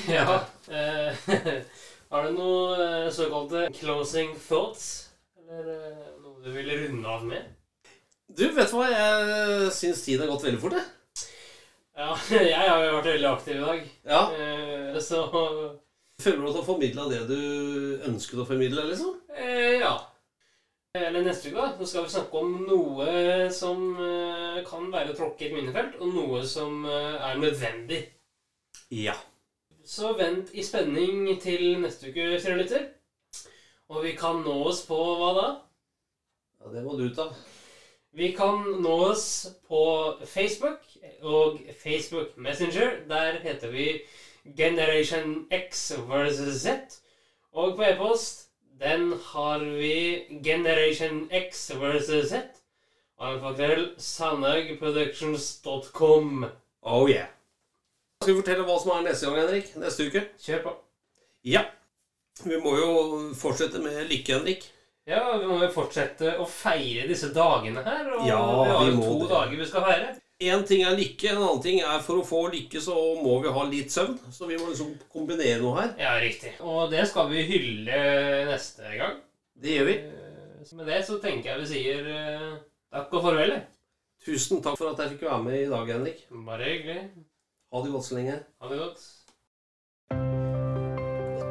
Ja. 0.10 0.40
Eh, 0.68 1.16
har 2.12 2.24
du 2.28 2.32
noen 2.36 2.82
eh, 2.82 3.12
såkalte 3.12 3.72
closing 3.80 4.36
thoughts? 4.50 5.10
Eller 5.40 5.74
eh, 5.74 6.14
noe 6.20 6.44
du 6.44 6.52
vil 6.52 6.76
runde 6.76 7.08
av 7.08 7.24
med? 7.26 7.42
Du, 8.28 8.50
vet 8.52 8.68
du 8.68 8.76
hva? 8.82 8.92
Jeg 8.92 9.76
syns 9.80 10.04
tiden 10.04 10.28
har 10.28 10.36
gått 10.36 10.50
veldig 10.50 10.60
fort, 10.60 10.76
jeg. 10.76 10.88
Ja, 11.96 12.16
jeg 12.52 12.66
har 12.68 12.84
jo 12.84 12.98
vært 13.00 13.14
veldig 13.16 13.36
aktiv 13.38 13.56
i 13.56 13.68
dag. 13.70 13.94
Ja. 14.12 14.26
Eh, 14.36 15.00
så 15.00 15.24
Føler 16.20 16.42
du 16.42 16.48
at 16.50 16.56
du 16.56 16.60
har 16.60 16.68
formidla 16.68 17.06
det 17.08 17.20
du 17.30 18.06
ønsket 18.10 18.42
å 18.44 18.48
formidle, 18.48 18.84
liksom? 18.90 19.14
eh, 19.32 19.80
ja. 19.80 19.94
Eller 20.98 21.22
neste 21.24 21.52
uke 21.54 21.68
så 21.78 21.86
skal 21.86 22.06
vi 22.08 22.12
snakke 22.16 22.40
om 22.42 22.56
noe 22.66 23.10
som 23.54 23.84
eh, 24.02 24.60
kan 24.68 24.88
være 24.92 25.14
å 25.14 25.18
tråkke 25.20 25.46
i 25.46 25.50
et 25.50 25.56
minnefelt, 25.56 26.00
og 26.02 26.12
noe 26.16 26.42
som 26.50 26.82
eh, 26.90 27.16
er 27.30 27.40
nødvendig. 27.40 28.02
Ja. 28.98 29.14
Så 29.86 30.12
vent 30.18 30.52
i 30.58 30.66
spenning 30.66 31.30
til 31.42 31.80
neste 31.84 32.10
uke, 32.10 32.34
kjære 32.42 32.58
lytter. 32.60 32.90
Og 33.90 34.04
vi 34.04 34.16
kan 34.18 34.42
nå 34.46 34.58
oss 34.70 34.84
på 34.90 34.98
hva 34.98 35.30
da? 35.38 35.48
Ja, 36.60 36.74
Det 36.74 36.84
må 36.84 36.98
du 37.00 37.08
ta. 37.16 37.30
Vi 38.12 38.32
kan 38.34 38.82
nå 38.82 38.96
oss 39.12 39.48
på 39.68 40.14
Facebook 40.26 40.80
og 41.22 41.60
Facebook 41.84 42.38
Messenger. 42.38 42.92
Der 43.10 43.40
heter 43.44 43.72
vi 43.72 44.02
Generation 44.58 45.48
X 45.52 45.92
versus 46.10 46.62
Z. 46.62 46.68
Og 47.52 47.76
på 47.76 47.84
e-post 47.84 48.50
den 48.82 49.14
har 49.24 49.60
vi 49.60 50.24
Generation 50.44 51.32
X 51.32 51.72
versus 51.76 52.30
Z. 52.30 52.34
Alfakrøll 53.20 53.94
sandhaugproductions.com. 53.98 56.46
Oh 56.82 57.10
yeah. 57.10 57.28
Skal 58.22 58.34
vi 58.34 58.40
fortelle 58.42 58.64
hva 58.68 58.80
som 58.80 58.92
er 58.96 59.02
neste 59.10 59.26
gang, 59.28 59.40
Henrik? 59.44 59.76
Neste 59.80 60.04
uke? 60.08 60.22
Kjør 60.40 60.64
på. 60.64 60.72
Ja. 61.44 61.64
Vi 62.46 62.58
må 62.64 62.78
jo 62.80 62.90
fortsette 63.36 63.80
med 63.84 64.08
lykke, 64.08 64.34
Henrik. 64.38 64.79
Ja, 65.10 65.22
vi 65.42 65.48
må 65.50 65.58
jo 65.64 65.70
fortsette 65.74 66.36
å 66.38 66.46
feire 66.46 67.08
disse 67.10 67.32
dagene 67.34 67.82
her. 67.86 68.10
Og 68.14 68.28
Ja, 68.30 68.40
vi 68.64 68.74
har 68.76 68.90
jo 68.92 68.98
to 69.02 69.16
det. 69.24 69.30
dager 69.32 69.58
vi 69.64 69.66
skal 69.70 69.86
feire. 69.88 70.10
Én 70.40 70.62
ting 70.68 70.84
er 70.88 70.94
lykke, 70.96 71.32
en 71.34 71.42
annen 71.42 71.62
ting 71.66 71.82
er 71.84 72.00
for 72.06 72.22
å 72.22 72.24
få 72.24 72.46
lykke 72.54 72.80
så 72.80 72.94
må 73.20 73.42
vi 73.44 73.50
ha 73.52 73.64
litt 73.68 73.92
søvn. 73.92 74.14
Så 74.32 74.48
vi 74.48 74.56
må 74.62 74.70
liksom 74.70 74.94
kombinere 75.12 75.60
noe 75.60 75.82
her. 75.82 75.90
Ja, 76.00 76.14
riktig. 76.22 76.54
Og 76.62 76.90
det 76.94 77.08
skal 77.10 77.28
vi 77.34 77.44
hylle 77.50 77.98
neste 78.48 78.94
gang. 79.02 79.18
Det 79.60 79.74
gjør 79.80 79.90
vi. 79.90 79.98
Eh, 79.98 80.64
Så 80.64 80.76
med 80.78 80.86
det 80.88 81.02
så 81.08 81.18
tenker 81.20 81.50
jeg 81.56 81.60
vi 81.60 81.68
sier 81.74 82.08
eh, 82.14 82.58
takk 82.94 83.14
og 83.18 83.24
farvel. 83.24 83.58
Tusen 84.24 84.62
takk 84.62 84.78
for 84.78 84.92
at 84.94 85.00
jeg 85.04 85.18
fikk 85.18 85.28
være 85.30 85.44
med 85.44 85.60
i 85.64 85.70
dag, 85.72 85.88
Henrik. 85.88 86.24
Bare 86.46 86.64
hyggelig. 86.70 87.10
Ha 87.74 87.82
det 87.84 87.92
godt 87.92 88.06
så 88.08 88.16
lenge. 88.20 88.40
Ha 88.62 88.70
det 88.70 88.80
godt. 88.80 89.04